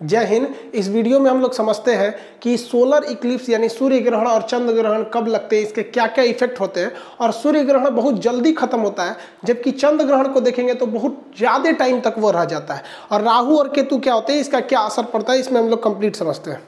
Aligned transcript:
जय 0.00 0.24
हिंद। 0.26 0.54
इस 0.74 0.88
वीडियो 0.88 1.18
में 1.20 1.30
हम 1.30 1.40
लोग 1.40 1.52
समझते 1.54 1.92
हैं 1.92 2.14
कि 2.42 2.56
सोलर 2.58 3.04
इक्लिप्स 3.04 3.48
यानी 3.48 3.68
सूर्य 3.68 4.00
ग्रहण 4.00 4.26
और 4.26 4.42
चंद्र 4.42 4.72
ग्रहण 4.74 5.04
कब 5.14 5.28
लगते 5.28 5.56
हैं, 5.56 5.62
इसके 5.62 5.82
क्या 5.82 6.06
क्या 6.08 6.24
इफ़ेक्ट 6.24 6.60
होते 6.60 6.80
हैं 6.80 6.92
और 7.20 7.32
सूर्य 7.32 7.64
ग्रहण 7.64 7.90
बहुत 7.90 8.20
जल्दी 8.20 8.52
खत्म 8.52 8.80
होता 8.80 9.04
है, 9.04 9.16
जबकि 9.44 9.70
चंद्र 9.72 10.04
ग्रहण 10.04 10.28
को 10.28 10.40
देखेंगे 10.40 10.74
तो 10.74 10.86
बहुत 10.88 11.22
ज़्यादा 11.38 11.70
टाइम 11.72 12.00
तक 12.00 12.14
वो 12.18 12.30
रह 12.30 12.44
जाता 12.44 12.74
है। 12.74 12.82
और 13.12 13.22
राहु 13.22 13.58
और 13.58 13.68
केतु 13.68 13.98
क्या 13.98 14.14
होते 14.14 14.32
हैं, 14.32 14.40
इसका 14.40 14.60
क्या 14.62 14.80
असर 14.80 15.04
पड़ता 15.04 15.32
है, 15.32 15.38
इसमें 15.38 15.60
हम 15.60 15.68
लोग 15.68 15.82
कंप्लीट 15.84 16.16
समझते 16.16 16.50
हैं। 16.50 16.62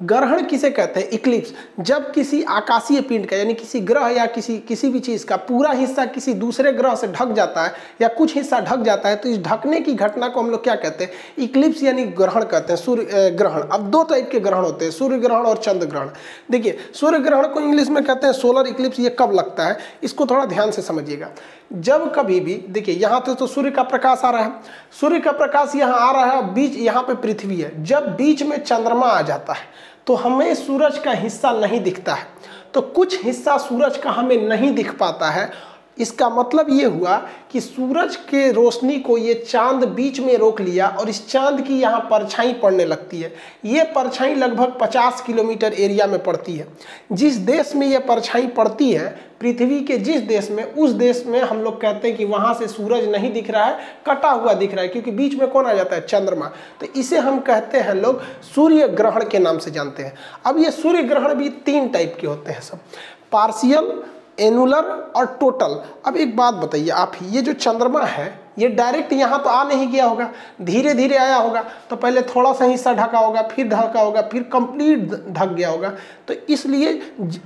ग्रहण 0.00 0.42
किसे 0.42 0.70
कहते 0.70 1.00
हैं? 1.00 1.08
इक्लिप्स 1.08 1.52
जब 1.80 2.10
किसी 2.12 2.42
आकाशीय 2.42 3.00
पिंड 3.00 3.26
का, 3.26 3.36
यानी 3.36 3.54
किसी 3.54 3.80
ग्रह 3.80 4.06
या 4.08 4.24
किसी 4.26 4.56
किसी 4.58 4.88
भी 4.90 5.00
चीज़ 5.00 5.24
का 5.26 5.36
पूरा 5.36 5.70
हिस्सा 5.70 6.04
किसी 6.06 6.34
दूसरे 6.34 6.72
ग्रह 6.72 6.94
से 6.94 7.06
ढक 7.08 7.32
जाता 7.32 7.62
है 7.62 7.72
या 8.02 8.08
कुछ 8.08 8.34
हिस्सा 8.34 8.60
ढक 8.60 8.82
जाता 8.82 9.08
है 9.08 9.16
तो 9.16 9.28
इस 9.28 9.38
ढकने 9.38 9.80
की 9.80 9.94
घटना 9.94 10.28
को 10.28 10.40
हम 10.40 10.50
लोग 10.50 10.62
क्या 10.64 10.74
कहते 10.74 11.04
हैं? 11.04 11.12
इक्लिप्स 11.38 11.82
यानी 11.82 12.04
ग्रहण 12.04 12.44
कहते 12.44 12.72
हैं, 12.72 12.80
सूर्य 12.80 13.30
ग्रहण। 13.38 13.62
अब 13.62 13.90
दो 13.90 14.02
टाइप 14.04 14.28
के 14.32 14.40
ग्रहण 14.40 14.64
होते 14.64 14.84
हैं, 14.84 14.92
सूर्य 14.92 15.18
ग्रहण 15.18 15.46
और 15.46 15.56
चंद्र 15.56 15.86
ग्रहण। 15.86 16.08
देखिए, 16.50 16.78
सूर्य 16.94 17.18
ग्रहण 17.18 17.48
को 17.48 17.60
इंग्लिश 17.60 17.88
में 17.88 18.02
कहते 18.04 18.26
हैं 18.26 18.34
सोलर 18.34 18.66
इक्लिप्स 18.66 19.00
ये 19.00 19.16
कब 19.18 19.32
लगता 19.32 19.66
है? 19.66 19.78
इसको 20.02 20.26
थोड़ा 20.26 20.44
ध्यान 20.44 20.70
से 20.70 20.82
समझिएगा। 20.82 21.30
जब 21.70 22.12
कभी 22.14 22.38
भी 22.40 22.54
देखिए 22.68 22.94
यहाँ 22.94 23.20
तो, 23.20 23.34
तो 23.34 23.46
सूर्य 23.46 23.70
का 23.70 23.82
प्रकाश 23.82 24.20
आ 24.24 24.30
रहा 24.30 24.42
है। 24.42 24.52
सूर्य 25.00 25.20
का 25.20 25.32
प्रकाश 25.32 25.74
यहाँ 25.76 25.98
आ 26.00 26.10
रहा 26.12 26.24
है 26.26 26.52
बीच 26.54 26.76
यहाँ 26.76 27.02
पे 27.02 27.14
पृथ्वी 27.16 27.60
है। 27.60 27.82
जब 27.84 28.08
बीच 28.16 28.42
में 28.42 28.56
चंद्रमा 28.58 29.06
आ 29.06 29.20
जाता 29.22 29.52
है 29.52 29.66
तो 30.06 30.14
हमें 30.14 30.54
सूरज 30.54 30.98
का 30.98 31.12
हिस्सा 31.12 31.52
नहीं 31.52 31.80
दिखता 31.80 32.14
है। 32.14 32.26
तो 32.74 32.80
कुछ 32.80 33.24
हिस्सा 33.24 33.56
सूरज 33.58 33.96
का 33.96 34.10
हमें 34.10 34.36
नहीं 34.48 34.72
दिख 34.74 34.92
पाता 34.98 35.30
है 35.30 35.50
इसका 35.98 36.28
मतलब 36.28 36.66
ये 36.70 36.84
हुआ 36.84 37.16
कि 37.52 37.60
सूरज 37.60 38.16
के 38.16 38.52
रोशनी 38.52 38.98
को 38.98 39.18
ये 39.18 39.34
चाँद 39.34 39.84
बीच 39.84 40.20
में 40.20 40.36
रोक 40.36 40.60
लिया 40.60 40.88
और 40.88 41.08
इस 41.08 41.28
चाँद 41.28 41.60
की 41.60 41.80
यहाँ 41.80 42.00
परछाई 42.00 42.52
पड़ने 42.52 42.84
लगती 42.84 43.20
है। 43.20 43.32
ये 43.64 43.84
परछाई 43.84 44.34
लगभग 44.34 44.78
50 44.82 45.20
किलोमीटर 45.20 45.72
एरिया 45.72 46.06
में 46.06 46.22
पड़ती 46.22 46.56
है। 46.56 46.68
जिस 47.12 47.34
देश 47.34 47.74
में 47.74 47.86
ये 47.86 47.98
परछाई 47.98 48.46
पड़ती 48.46 48.92
है, 48.92 49.34
पृथ्वी 49.40 49.80
के 49.80 49.96
जिस 49.98 50.20
देश 50.20 50.50
में, 50.50 50.72
उस 50.72 50.90
देश 50.90 51.24
में 51.26 51.40
हम 51.40 51.60
लोग 51.60 51.80
कहते 51.80 52.08
हैं 52.08 52.16
कि 52.16 52.24
वहाँ 52.24 52.54
से 52.54 52.68
सूरज 52.68 53.08
नहीं 53.08 53.32
दिख 53.32 53.50
रहा 53.50 53.64
है, 53.64 53.78
कटा 54.06 54.30
हुआ 54.30 54.52
दिख 54.52 54.72
रहा 54.72 54.82
है, 54.82 54.88
क्योंकि 54.88 55.10
बीच 55.10 55.34
में 55.34 55.48
कौन 55.48 55.66
आ 55.66 55.72
जाता 55.72 55.96
है? 55.96 56.06
चंद्रमा। 56.06 56.46
तो 56.80 56.86
इसे 56.96 57.18
हम 57.18 57.40
कहते 57.40 57.78
हैं 57.78 57.94
लोग 57.94 58.22
सूर्य 58.54 58.88
ग्रहण 58.88 59.28
के 59.28 59.38
नाम 59.38 59.58
से 59.58 59.70
जानते 59.70 60.02
हैं। 60.02 60.14
अब 60.46 60.58
ये 60.58 60.70
सूर्य 60.70 61.02
ग्रहण 61.02 61.34
भी 61.34 61.48
तीन 61.48 61.88
टाइप 61.88 62.16
के 62.20 62.26
होते 62.26 62.52
हैं 62.52 62.60
सब। 62.60 62.78
पार्शियल 63.32 64.02
एनुलर 64.38 64.84
और 65.16 65.26
टोटल 65.40 65.80
अब 66.06 66.16
एक 66.16 66.36
बात 66.36 66.54
बताइए, 66.54 66.88
आप, 66.88 67.12
ये 67.22 67.42
जो 67.42 67.52
चंद्रमा 67.54 68.02
है, 68.02 68.42
ये 68.58 68.68
डायरेक्ट 68.68 69.12
यहाँ 69.12 69.42
तो 69.42 69.50
आ 69.50 69.62
नहीं 69.64 69.90
गया 69.92 70.04
होगा 70.06 70.28
धीरे 70.62 70.92
धीरे 70.94 71.16
आया 71.16 71.36
होगा 71.36 71.62
तो 71.90 71.96
पहले 71.96 72.22
थोड़ा 72.24 72.52
सा 72.52 72.64
हिस्सा 72.64 72.92
ढका 72.94 73.18
होगा, 73.18 73.42
फिर 73.44 73.68
ढका 73.68 74.00
होगा, 74.00 74.22
फिर 74.22 74.42
कंप्लीट 74.52 75.10
ढक 75.28 75.48
गया 75.48 75.68
होगा। 75.70 75.88
तो 76.28 76.34
इसलिए 76.48 76.92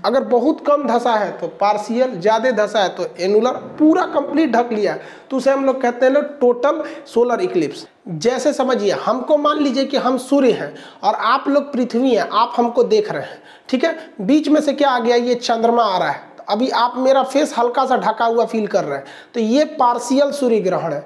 अगर 0.04 0.24
बहुत 0.24 0.64
कम 0.66 0.86
धसा 0.88 1.14
है 1.14 1.30
तो 1.38 1.48
पार्शियल 1.60 2.18
ज़्यादा 2.20 2.50
धसा 2.54 2.82
है 2.82 2.88
तो 2.90 3.06
एनुलर 3.20 3.52
पूरा 3.78 4.04
कंप्लीट 4.10 4.52
ढक 4.52 4.72
लिया। 4.72 4.96
तो 5.30 5.36
उसे 5.36 5.50
हम 5.50 5.64
लोग 5.64 5.80
कहते 5.82 6.06
हैं 6.06 6.12
लोग 6.12 6.38
टोटल 6.40 6.82
सोलर 7.06 7.40
इक्लिप्स 7.40 7.86
जैसे 8.08 8.52
समझिए, 8.52 8.92
हमको 8.92 9.36
मान 9.38 9.58
लीजिए 9.58 9.84
कि 9.84 9.96
हम 9.98 10.16
सूर्य 10.18 10.52
हैं, 10.52 10.74
और 11.02 11.14
आप 11.14 11.48
लोग 11.48 11.72
पृथ्वी 11.72 12.10
हैं, 12.10 12.28
आप 12.30 12.52
हमको 12.56 12.82
देख 12.84 13.10
रहे 13.12 13.22
हैं, 13.22 13.42
ठीक 13.68 13.84
है? 13.84 13.98
बीच 14.20 14.48
में 14.48 14.60
से 14.60 14.72
क्या 14.72 14.90
आ 14.90 14.98
गया, 14.98 15.16
ये 15.16 15.34
चंद्रमा 15.34 15.82
आ 15.84 15.98
रहा 15.98 16.10
है। 16.10 16.26
अभी 16.48 16.68
आप 16.72 16.94
मेरा 16.98 17.22
फेस 17.24 17.54
हल्का 17.58 17.84
सा 17.86 17.96
ढका 17.98 18.24
हुआ 18.26 18.44
फील 18.46 18.66
कर 18.66 18.84
रहे 18.84 18.98
हैं। 18.98 19.04
तो 19.34 19.40
ये 19.40 19.64
पार्शियल 19.78 20.30
सूर्य 20.32 20.60
ग्रहण 20.60 20.92
है। 20.92 21.04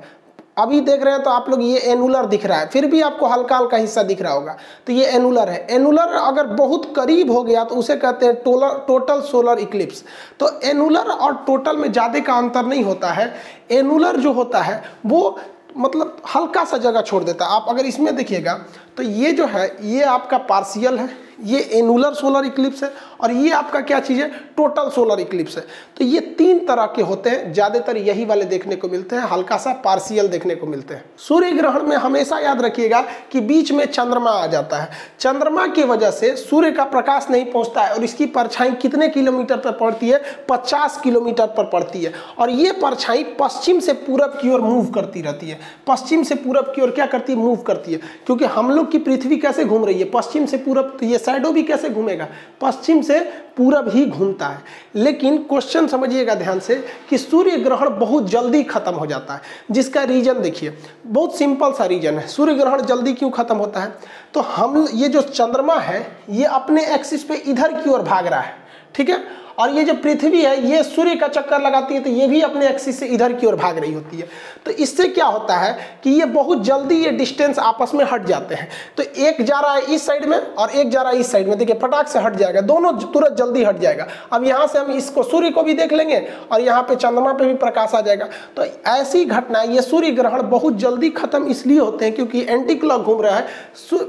अभी 0.59 0.81
देख 0.83 1.03
रहे 1.03 1.15
हैं 1.15 1.23
तो 1.23 1.31
आप 1.31 1.49
लोग 1.51 1.63
ये 1.63 1.79
एनुलर 1.91 2.27
दिख 2.27 2.45
रहा 2.47 2.59
है। 2.59 2.67
फिर 2.69 2.87
भी 2.87 3.01
आपको 3.03 3.27
हल्का 3.27 3.57
हल्का 3.57 3.77
हिस्सा 3.77 4.03
दिख 4.03 4.21
रहा 4.23 4.33
होगा। 4.33 4.57
तो 4.87 4.93
ये 4.93 5.07
एनुलर 5.09 5.49
है। 5.49 5.67
एनुलर 5.71 6.15
अगर 6.17 6.47
बहुत 6.49 6.93
करीब 6.97 7.31
हो 7.31 7.43
गया 7.43 7.65
तो 7.65 7.75
उसे 7.75 7.97
कहते 7.97 8.27
हैं 8.27 8.35
टोलर 8.43 8.85
टोटल 8.89 9.21
सोलर 9.23 9.59
इक्लिप्स 9.61 10.03
तो 10.41 10.51
एनुलर 10.65 11.11
और 11.11 11.35
टोटल 11.47 11.77
में 11.77 11.91
ज़्यादा 11.93 12.21
का 12.21 12.35
अंतर 12.35 12.67
नहीं 12.67 12.83
होता 12.85 13.13
है। 13.13 13.33
एनुलर 13.73 14.17
जो 14.19 14.33
होता 14.33 14.63
है, 14.63 14.83
वो 15.07 15.39
मतलब 15.77 16.17
हल्का 16.35 16.65
सा 16.65 16.77
जगह 16.79 17.01
छोड़ 17.03 17.23
देता 17.25 17.45
है। 17.45 17.51
आप 17.53 17.67
अगर 17.69 17.87
इसमें 17.87 18.15
देखिएगा 18.17 18.55
तो 18.97 19.03
ये 19.03 19.33
जो 19.33 19.47
है, 19.47 19.67
ये 19.83 20.03
आपका 20.05 20.39
पार्शियल 20.41 20.99
है। 20.99 21.09
ये 21.41 21.61
एनुलर 21.73 22.15
सोलर 22.15 22.47
इक्लिप्स 22.47 22.83
है 22.83 22.93
और 23.21 23.33
ये 23.33 23.51
आपका 23.51 23.81
क्या 23.81 24.01
चीज़ 24.01 24.21
है? 24.21 24.29
टोटल 24.57 24.89
सोलर 24.91 25.21
इक्लिप्स 25.21 25.57
है। 25.57 25.65
तो 25.99 26.05
ये 26.05 26.21
तीन 26.39 26.59
तरह 26.67 26.87
के 26.87 27.03
होते 27.03 27.31
हैं, 27.31 27.53
ज़्यादातर 27.53 27.97
यही 27.97 28.25
वाले 28.25 28.45
देखने 28.45 28.77
को 28.77 28.89
मिलते 28.89 29.17
हैं 29.17 29.23
हल्का 29.23 29.57
सा 29.57 29.73
पार्शियल 29.85 30.29
देखने 30.29 30.55
को 30.55 30.67
मिलते 30.67 30.95
हैं। 30.95 31.05
सूर्य 31.19 31.51
ग्रहण 31.51 31.83
में 31.83 31.97
हमेशा 31.97 32.39
याद 32.39 32.63
रखिएगा 32.63 33.01
कि 33.33 33.41
बीच 33.41 33.73
में 33.73 33.85
चंद्रमा 33.87 34.31
आ 34.31 34.47
जाता 34.47 34.77
है। 34.77 34.91
चंद्रमा 35.21 35.67
की 35.67 35.83
वजह 35.83 36.11
से 36.11 36.35
सूर्य 36.37 36.71
का 36.71 36.85
प्रकाश 36.85 37.27
नहीं 37.31 37.45
पहुँचता 37.45 37.83
है 37.83 37.95
और 37.95 38.05
इसकी 38.05 38.27
परछाई 38.27 38.71
कितने 38.73 39.09
किलोमीटर 39.09 39.57
पर 39.57 39.73
पड़ती 39.73 40.09
है? 40.09 40.21
पचास 40.49 41.01
किलोमीटर 41.01 41.47
पर 41.47 41.65
पड़ती 41.65 42.03
है। 42.05 42.13
और 42.39 42.51
ये 42.51 42.73
परछाई 42.73 43.25
पश्चिम 43.41 43.81
से 43.81 43.93
पूरब 43.93 44.39
की 44.43 44.53
ओर 44.53 44.61
मूव 44.61 44.91
करती 44.91 45.23
रहती 45.23 45.49
है। 45.49 45.59
पश्चिम 45.87 46.23
से 46.23 46.35
पूरब 46.35 46.73
की 46.77 46.83
ओर 46.83 46.91
क्या 46.91 47.07
करती 47.07 47.33
है? 47.33 47.39
मूव 47.39 47.57
करती 47.57 47.93
है। 47.93 48.01
क्योंकि 48.27 48.45
हम 48.45 48.71
लोग 48.71 48.91
की 48.91 48.99
पृथ्वी 48.99 49.37
कैसे 49.37 49.65
घूम 49.65 49.85
रही 49.85 49.99
है? 49.99 50.11
पश्चिम 50.11 50.47
से 50.47 50.57
पूरब 50.57 50.97
तो 51.01 51.07
ये 51.07 51.19
शैडो 51.27 51.53
भी 51.53 51.63
कैसे 51.63 51.91
घूमेगा? 51.91 52.29
पश्चिम 52.61 53.03
से 53.03 53.21
पूरब 53.57 53.91
ही 53.95 54.07
घूमता 54.07 54.47
है। 54.47 54.59
लेकिन 54.95 55.39
क्वेश्चन 55.39 55.87
समझिएगा 55.87 56.35
ध्यान 56.35 56.61
से 56.61 56.85
कि 57.11 57.19
सूर्य 57.19 57.57
ग्रहण 57.57 57.91
बहुत 57.91 58.31
जल्दी 58.31 58.63
खत्म 58.63 58.93
हो 58.93 59.07
जाता 59.07 59.35
है। 59.35 59.41
जिसका 59.71 60.03
रीजन 60.03 60.35
देखिए, 60.35 60.79
बहुत 61.07 61.39
सिंपल 61.39 61.73
सा 61.73 61.85
रीजन 61.85 62.19
है। 62.19 62.27
सूर्य 62.27 62.55
ग्रहण 62.55 62.83
जल्दी 62.83 63.13
क्यों 63.13 63.31
खत्म 63.31 63.57
होता 63.57 63.81
है? 63.81 63.93
तो 64.35 64.41
हम, 64.41 64.89
ये 64.95 65.09
जो 65.09 65.23
चंद्रमा 65.23 65.75
है, 65.75 66.17
ये 66.31 66.45
अपने 66.45 66.95
एक्सिस 66.95 67.25
पे 67.25 67.35
इधर 67.35 67.73
की 67.73 67.91
ओर 67.91 68.03
भाग 68.03 68.27
रहा 68.27 68.41
है। 68.41 68.55
ठीक 68.95 69.11
है? 69.11 69.42
और 69.59 69.71
ये 69.71 69.85
जो 69.85 69.95
पृथ्वी 69.95 70.43
है, 70.43 70.71
ये 70.71 70.83
सूर्य 70.85 71.15
का 71.17 71.29
चक्कर 71.29 71.61
लगाती 71.61 71.95
है 71.95 72.01
तो 72.01 72.11
ये 72.11 72.27
भी 72.27 72.41
अपने 72.43 72.69
एक्सिस 72.69 72.99
से 72.99 73.07
इधर 73.09 73.33
की 73.33 73.47
ओर 73.47 73.57
भाग 73.57 73.79
रही 73.79 73.93
होती 73.93 74.17
है। 74.17 74.27
तो 74.65 74.71
इससे 74.73 75.07
क्या 75.09 75.27
होता 75.27 75.57
है 75.57 75.77
कि 76.05 76.11
ये 76.11 76.25
बहुत 76.27 76.63
जल्दी 76.65 76.95
ये 76.97 77.11
डिस्टेंस 77.13 77.59
आपस 77.59 77.95
में 77.95 78.05
हट 78.05 78.25
जाते 78.27 78.55
हैं। 78.55 78.69
तो 78.97 79.03
एक 79.03 79.43
जा 79.43 79.61
रहा 79.61 79.75
है 79.75 79.95
इस 79.95 80.07
साइड 80.07 80.25
में 80.25 80.39
और 80.39 80.71
एक 80.71 80.91
जा 80.91 81.03
रहा 81.03 81.13
है 81.13 81.19
इस 81.19 81.31
साइड 81.33 81.49
में। 81.49 81.57
देखिए, 81.59 81.75
फटाक 81.75 82.09
से 82.09 82.19
हट 82.19 82.37
जाएगा, 82.37 82.61
दोनों 82.63 82.93
तुरंत 83.03 83.37
जल्दी 83.39 83.65
हट 83.65 83.79
जाएगा। 83.79 84.07
अब 84.33 84.45
यहाँ 84.45 84.67
से 84.67 84.79
हम 84.79 84.91
इसको 84.93 85.23
सूर्य 85.23 85.51
को 85.51 85.63
भी 85.63 85.75
देख 85.75 85.93
लेंगे 85.93 86.19
और 86.53 86.61
यहाँ 86.61 86.83
पे 86.83 86.97
चंद्रमा 86.97 87.33
पे 87.33 87.47
भी 87.47 87.55
प्रकाश 87.57 87.95
आ 87.95 88.01
जाएगा। 88.01 88.29
तो 88.57 88.65
ऐसी 88.91 89.25
घटना, 89.25 89.63
ये 89.63 89.83
सूर्य 89.83 90.11
ग्रहण 90.13 90.43
बहुत 90.51 90.77
जल्दी 90.79 91.11
खत्म 91.13 91.47
इसलिए 91.47 91.79
होते 91.79 92.05
हैं 92.05 92.15
क्योंकि 92.15 92.41
एंटी 92.43 92.75
क्लॉक 92.77 93.03
घूम 93.03 93.23
रहा 93.23 93.37
है। 93.37 93.47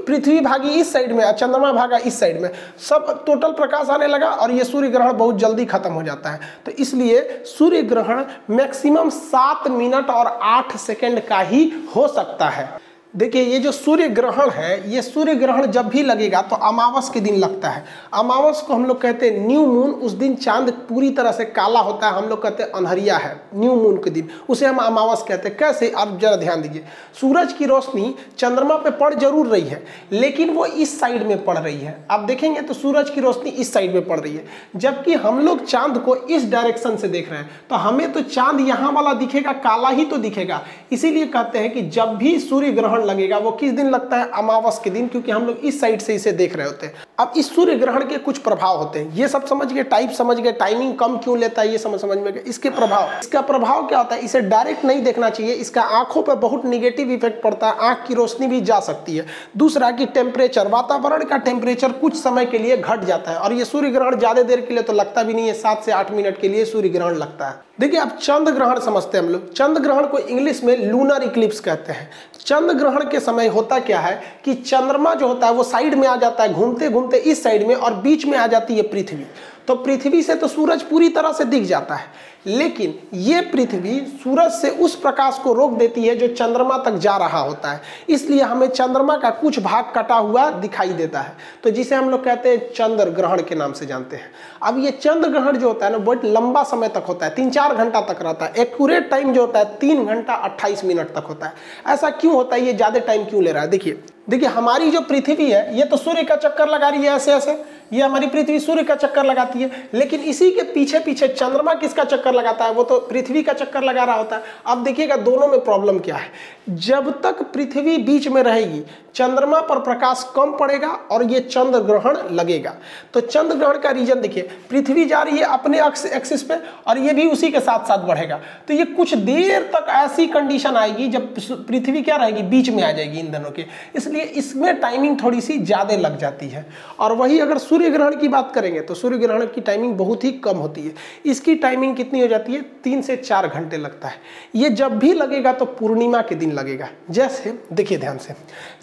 पृथ्वी 0.06 0.38
भागी 0.40 0.70
इस 0.70 0.92
साइड 0.92 1.12
में, 1.12 1.24
चंद्रमा 1.32 1.72
भागा 1.72 1.96
इस 1.98 2.18
साइड 2.20 2.40
में। 2.40 2.50
सब 2.80 3.24
टोटल 3.26 3.52
प्रकाश 3.54 3.90
आने 3.90 4.06
लगा 4.06 4.28
और 4.28 4.50
ये 4.50 4.64
सूर्य 4.64 4.88
ग्रहण 4.88 5.12
बहुत 5.14 5.33
बहुत 5.34 5.40
जल्दी 5.40 5.64
खत्म 5.64 5.92
हो 5.92 6.02
जाता 6.02 6.30
है। 6.30 6.40
तो 6.66 6.70
इसलिए 6.72 7.42
सूर्य 7.48 7.82
ग्रहण 7.82 8.24
मैक्सिमम 8.50 9.10
सात 9.10 9.68
मिनट 9.68 10.10
और 10.10 10.26
आठ 10.26 10.76
सेकेंड 10.76 11.20
का 11.26 11.40
ही 11.40 11.70
हो 11.96 12.06
सकता 12.08 12.48
है। 12.48 12.68
देखिए, 13.14 13.42
ये 13.42 13.58
जो 13.58 13.70
सूर्य 13.72 14.08
ग्रहण 14.08 14.50
है, 14.50 14.92
ये 14.92 15.02
सूर्य 15.02 15.34
ग्रहण 15.34 15.66
जब 15.66 15.88
भी 15.88 16.02
लगेगा 16.02 16.40
तो 16.42 16.56
अमावस 16.58 17.10
के 17.10 17.20
दिन 17.20 17.36
लगता 17.36 17.68
है। 17.68 17.84
अमावस 18.14 18.62
को 18.62 18.74
हम 18.74 18.84
लोग 18.86 19.00
कहते 19.00 19.28
हैं 19.30 19.46
न्यू 19.46 19.66
मून। 19.66 19.90
उस 19.90 20.12
दिन 20.12 20.34
चाँद 20.36 20.70
पूरी 20.88 21.10
तरह 21.10 21.32
से 21.32 21.44
काला 21.44 21.80
होता 21.80 22.08
है, 22.08 22.14
हम 22.14 22.28
लोग 22.28 22.42
कहते 22.42 22.62
हैं 22.62 22.70
अनहरिया 22.70 23.16
है, 23.16 23.34
न्यू 23.54 23.74
मून 23.74 23.96
के 23.96 24.10
दिन। 24.10 24.28
उसे 24.48 24.66
हम 24.66 24.78
अमावस 24.78 25.22
कहते 25.28 25.48
हैं। 25.48 25.56
कैसे? 25.58 25.90
आप 25.90 26.18
जरा 26.22 26.36
ध्यान 26.36 26.62
दीजिए। 26.62 26.84
सूरज 27.20 27.52
की 27.52 27.66
रोशनी 27.66 28.14
चंद्रमा 28.38 28.76
पे 28.76 28.90
पड़ 28.92 29.12
ज़रूर 29.14 29.46
रही 29.46 29.62
है, 29.62 29.82
लेकिन 30.12 30.50
वो 30.50 30.66
इस 30.66 30.98
साइड 31.00 31.26
में 31.26 31.44
पड़ 31.44 31.56
रही 31.58 31.78
है। 31.78 31.96
आप 32.10 32.20
देखेंगे 32.22 32.60
तो 32.60 32.74
सूरज 32.74 33.10
की 33.10 33.20
रोशनी 33.20 33.50
इस 33.50 33.72
साइड 33.72 33.94
में 33.94 34.06
पड़ 34.06 34.18
रही 34.20 34.34
है। 34.34 34.44
जबकि 34.76 35.14
हम 35.16 35.40
लोग 35.40 35.64
चाँद 35.66 35.98
को 35.98 36.16
इस 36.16 36.50
डायरेक्शन 36.50 36.96
से 36.96 37.08
देख 37.08 37.30
रहे 37.30 37.40
हैं 37.40 37.50
तो 37.70 37.76
हमें 37.76 38.12
तो 38.12 38.20
चाँद 38.22 38.60
यहाँ 38.60 38.92
वाला 38.92 39.12
दिखेगा, 39.14 39.52
काला 39.54 39.88
ही 39.90 40.04
तो 40.04 40.16
दिखेगा। 40.18 40.62
इसीलिए 40.92 41.26
कहते 41.28 41.58
हैं 41.58 41.72
कि 41.72 41.82
जब 41.90 42.16
भी 42.16 42.38
सूर्य 42.40 42.72
ग्रहण 42.72 43.02
लगेगा, 43.04 43.38
वो 43.38 43.50
किस 43.52 43.72
दिन 43.72 43.90
लगता 43.90 44.16
है? 44.16 44.30
अमावस 44.34 44.80
के 44.84 44.90
दिन, 44.90 45.08
क्योंकि 45.08 45.30
हम 45.30 45.46
लोग 45.46 45.58
इस 45.58 45.80
साइड 45.80 46.00
से 46.00 46.14
इसे 46.14 46.32
देख 46.32 46.56
रहे 46.56 46.66
होते 46.66 46.86
हैं। 46.86 47.02
अब 47.18 47.32
इस 47.36 47.54
सूर्य 47.54 47.74
ग्रहण 47.74 48.04
के 48.04 48.18
कुछ 48.18 48.38
प्रभाव 48.38 48.78
होते 48.78 48.98
हैं। 48.98 49.12
ये 49.14 49.28
सब 49.28 49.46
समझ 49.46 49.72
गए 49.72 49.82
टाइप 49.84 50.10
समझ 50.10 50.36
गए 50.38 50.52
टाइमिंग 50.52 50.94
कम 50.98 51.16
क्यों 51.16 51.38
लेता 51.38 51.62
है, 51.62 51.72
ये 51.72 51.78
समझ 51.78 52.00
समझ 52.00 52.18
में 52.18 52.32
गए। 52.32 52.40
इसके 52.46 52.70
प्रभाव, 52.70 53.08
इसका 53.20 53.40
प्रभाव 53.42 53.86
क्या 53.86 53.98
होता 53.98 54.14
है? 54.14 54.20
इसे 54.20 54.40
डायरेक्ट 54.42 54.84
नहीं 54.84 55.02
देखना 55.02 55.30
चाहिए। 55.30 55.52
इसका 55.54 55.82
आँखों 55.98 56.22
पर 56.22 56.34
बहुत 56.36 56.64
निगेटिव 56.64 57.10
इफ़ेक्ट 57.10 57.42
पड़ता 57.42 57.66
है, 57.66 57.76
आँख 57.80 58.06
की 58.08 58.14
रोशनी 58.14 58.46
भी 58.46 58.60
जा 58.62 58.80
सकती 58.80 59.16
है। 59.16 59.26
दूसरा 59.56 59.90
कि 59.90 60.06
टेम्परेचर 60.14 60.68
वातावरण 60.68 61.24
का 61.24 61.36
टेम्परेचर 61.38 61.92
कुछ 61.94 62.16
समय 62.16 62.46
के 62.46 62.58
लिए 62.58 62.76
घट 62.76 63.04
जाता 63.04 63.30
है। 63.30 63.38
और 63.38 63.52
ये 63.52 63.64
सूर्य 63.64 63.90
ग्रहण 63.90 64.18
ज़्यादा 64.18 64.42
देर 64.42 64.60
के 64.60 64.74
लिए 64.74 64.82
तो 64.82 64.92
लगता 64.92 65.22
भी 65.22 65.34
नहीं 65.34 65.46
है, 65.46 65.54
सात 65.54 65.84
से 65.84 65.92
आठ 65.92 66.10
मिनट 66.12 66.40
के 66.40 66.48
लिए 66.48 66.64
सूर्य 66.64 66.88
ग्रहण 66.88 67.16
लगता 67.16 67.48
है। 67.48 67.62
देखिए, 67.80 68.00
अब 68.00 68.10
चंद्र 68.16 68.52
ग्रहण 68.52 68.78
समझते 68.80 69.18
हैं 69.18 69.24
हम 69.24 69.30
लोग। 69.32 69.52
चंद्र 69.52 69.80
ग्रहण 69.82 70.06
को 70.06 70.18
इंग्लिश 70.18 70.62
में 70.64 70.76
लूनर 70.80 71.22
इक्लिप्स 71.22 71.60
कहते 71.60 71.92
हैं। 71.92 72.08
चंद्र 72.40 72.74
ग्रहण 72.74 72.93
के 73.02 73.20
समय 73.20 73.46
होता 73.46 73.78
क्या 73.78 74.00
है 74.00 74.22
कि 74.44 74.54
चंद्रमा 74.54 75.14
जो 75.14 75.28
होता 75.28 75.46
है 75.46 75.52
वो 75.52 75.64
साइड 75.64 75.94
में 75.94 76.08
आ 76.08 76.16
जाता 76.16 76.42
है 76.42 76.52
घूमते 76.52 76.88
घूमते 76.88 77.16
इस 77.16 77.42
साइड 77.42 77.66
में 77.66 77.74
और 77.74 77.94
बीच 77.94 78.26
में 78.26 78.38
आ 78.38 78.46
जाती 78.46 78.76
है 78.76 78.82
पृथ्वी। 78.82 79.26
तो 79.68 79.74
पृथ्वी 79.74 80.22
से 80.22 80.34
तो 80.34 80.48
सूरज 80.48 80.82
पूरी 80.82 81.08
तरह 81.08 81.32
से 81.32 81.44
दिख 81.44 81.62
जाता 81.64 81.94
है। 81.94 82.32
लेकिन 82.46 82.94
ये 83.14 83.40
पृथ्वी 83.42 83.98
सूरज 84.22 84.50
से 84.52 84.70
उस 84.78 84.94
प्रकाश 84.94 85.38
को 85.44 85.52
रोक 85.52 85.72
देती 85.72 86.02
है 86.04 86.14
जो 86.16 86.26
चंद्रमा 86.28 86.76
तक 86.78 86.96
जा 86.96 87.16
रहा 87.16 87.38
होता 87.38 87.70
है। 87.70 87.80
इसलिए 88.08 88.42
हमें 88.42 88.66
चंद्रमा 88.68 89.16
का 89.16 89.30
कुछ 89.32 89.58
भाग 89.58 89.92
कटा 89.96 90.14
हुआ 90.16 90.48
दिखाई 90.50 90.88
देता 90.90 91.20
है। 91.20 91.32
तो 91.64 91.70
जिसे 91.70 91.94
हम 91.94 92.10
लोग 92.10 92.24
कहते 92.24 92.48
हैं 92.48 92.72
चंद्र 92.72 93.10
ग्रहण 93.10 93.42
के 93.42 93.54
नाम 93.54 93.72
से 93.72 93.86
जानते 93.86 94.16
हैं। 94.16 94.30
अब 94.62 94.78
ये 94.78 94.90
चंद्र 94.92 95.28
ग्रहण 95.28 95.56
जो 95.56 95.68
होता 95.68 95.86
है 95.86 95.92
ना, 95.92 95.98
बहुत 95.98 96.24
लंबा 96.24 96.62
समय 96.64 96.88
तक 96.88 97.04
होता 97.08 97.26
है। 97.26 97.34
तीन 97.34 97.50
चार 97.50 97.74
घंटा 97.74 98.00
तक 98.02 98.22
रहता 98.22 98.46
है। 98.46 98.62
एक्यूरेट 98.62 99.10
टाइम 99.10 99.32
जो 99.32 99.40
होता 99.40 99.58
है, 99.58 99.76
तीन 99.78 100.04
घंटा 100.06 100.34
अट्ठाईस 100.34 100.84
मिनट 100.84 101.14
तक 101.14 101.26
होता 101.28 101.46
है। 101.46 101.52
ऐसा 101.86 102.10
क्यों 102.10 102.34
होता 102.34 102.56
है? 102.56 102.62
ये 102.62 102.72
ज़्यादा 102.72 103.00
टाइम 103.00 103.24
क्यों 103.24 103.42
ले 103.42 103.52
रहा 103.52 103.62
है? 103.62 103.68
देखिए 103.68 104.02
देखिए, 104.30 104.48
हमारी 104.48 104.90
जो 104.90 105.00
पृथ्वी 105.00 105.50
है, 105.50 105.76
ये 105.78 105.84
तो 105.84 105.96
सूर्य 105.96 106.22
का 106.24 106.36
चक्कर 106.36 106.68
लगा 106.68 106.88
रही 106.88 107.04
है 107.04 107.14
ऐसे 107.14 107.32
ऐसे 107.32 107.52
ये 107.94 108.02
हमारी 108.02 108.26
पृथ्वी 108.26 108.58
सूर्य 108.60 108.82
का 108.82 108.94
चक्कर 108.96 109.24
लगाती 109.24 109.62
है। 109.62 109.70
लेकिन 109.94 110.20
इसी 110.22 110.50
के 110.50 110.62
पीछे 110.64 110.98
पीछे 111.00 111.28
चंद्रमा 111.28 111.74
किसका 111.76 112.04
चक्कर 112.04 112.32
लगाता 112.34 112.64
है? 112.64 112.72
वो 112.72 112.82
तो 112.82 112.98
पृथ्वी 113.02 113.42
का 113.42 113.52
चक्कर 113.54 113.82
लगा 113.82 114.04
रहा 114.04 114.16
होता 114.16 114.36
है। 114.36 114.42
अब 114.66 114.84
देखिएगा 114.84 115.16
दोनों 115.18 115.48
में 115.48 115.58
प्रॉब्लम 115.64 115.98
क्या 116.00 116.16
है? 116.16 116.30
जब 116.70 117.10
तक 117.22 117.42
पृथ्वी 117.52 117.96
बीच 118.00 118.28
में 118.28 118.42
रहेगी, 118.42 118.82
चंद्रमा 119.14 119.60
पर 119.62 119.78
प्रकाश 119.80 120.24
कम 120.36 120.52
पड़ेगा 120.56 120.88
और 121.12 121.22
ये 121.24 121.40
चंद्र 121.40 121.78
ग्रहण 121.80 122.16
लगेगा। 122.30 122.74
तो 123.14 123.20
चंद्र 123.20 123.56
ग्रहण 123.56 123.78
का 123.78 123.90
रीजन 123.90 124.20
देखिए, 124.20 124.42
पृथ्वी 124.70 125.04
जा 125.04 125.22
रही 125.22 125.38
है 125.38 125.44
अपने 125.46 125.80
एक्सिस 126.06 126.42
पे 126.42 126.54
और 126.86 126.98
ये 126.98 127.12
भी 127.12 127.26
उसी 127.26 127.50
के 127.50 127.60
साथ 127.60 127.86
साथ 127.88 128.06
बढ़ेगा। 128.06 128.40
तो 128.68 128.74
ये 128.74 128.84
कुछ 128.86 129.14
देर 129.16 129.70
तक 129.74 129.86
ऐसी 129.90 130.26
कंडीशन 130.28 130.76
आएगी 130.76 131.08
जब 131.08 131.34
पृथ्वी 131.68 132.02
क्या 132.02 132.16
रहेगी? 132.16 132.42
बीच 132.44 132.70
में 132.70 132.82
आ 132.82 132.90
जाएगी 132.92 133.18
इन 133.18 133.30
दोनों 133.32 133.50
के। 133.50 133.64
इसलिए 133.96 134.22
इसमें 134.34 134.80
टाइमिंग 134.80 135.16
थोड़ी 135.22 135.40
सी 135.40 135.58
ज़्यादा 135.60 135.96
लग 135.98 136.18
जाती 136.18 136.48
है। 136.48 136.66
और 137.00 137.12
वही 137.14 137.38
अगर 137.40 137.58
सूर्य 137.60 137.83
ग्रहण 137.90 138.16
की 138.16 138.28
बात 138.28 138.52
करेंगे 138.54 138.80
तो 138.80 138.94
सूर्य 138.94 139.18
ग्रहण 139.18 139.44
की 139.44 139.60
टाइमिंग 139.60 139.94
बहुत 139.94 140.24
ही 140.24 140.30
कम 140.38 140.56
होती 140.56 140.82
है। 140.82 140.94
इसकी 141.26 141.54
टाइमिंग 141.54 141.96
कितनी 141.96 142.20
हो 142.20 142.26
जाती 142.26 142.52
है? 142.52 142.62
तीन 142.84 143.02
से 143.02 143.16
चार 143.16 143.48
घंटे 143.48 143.76
लगता 143.76 144.08
है। 144.08 144.20
ये 144.54 144.70
जब 144.70 144.98
भी 144.98 145.12
लगेगा 145.12 145.52
तो 145.52 145.64
पूर्णिमा 145.64 146.20
के 146.20 146.34
दिन 146.34 146.52
लगेगा। 146.52 146.88
जैसे, 147.10 147.58
देखिए 147.72 147.98
ध्यान 147.98 148.18
से, 148.18 148.34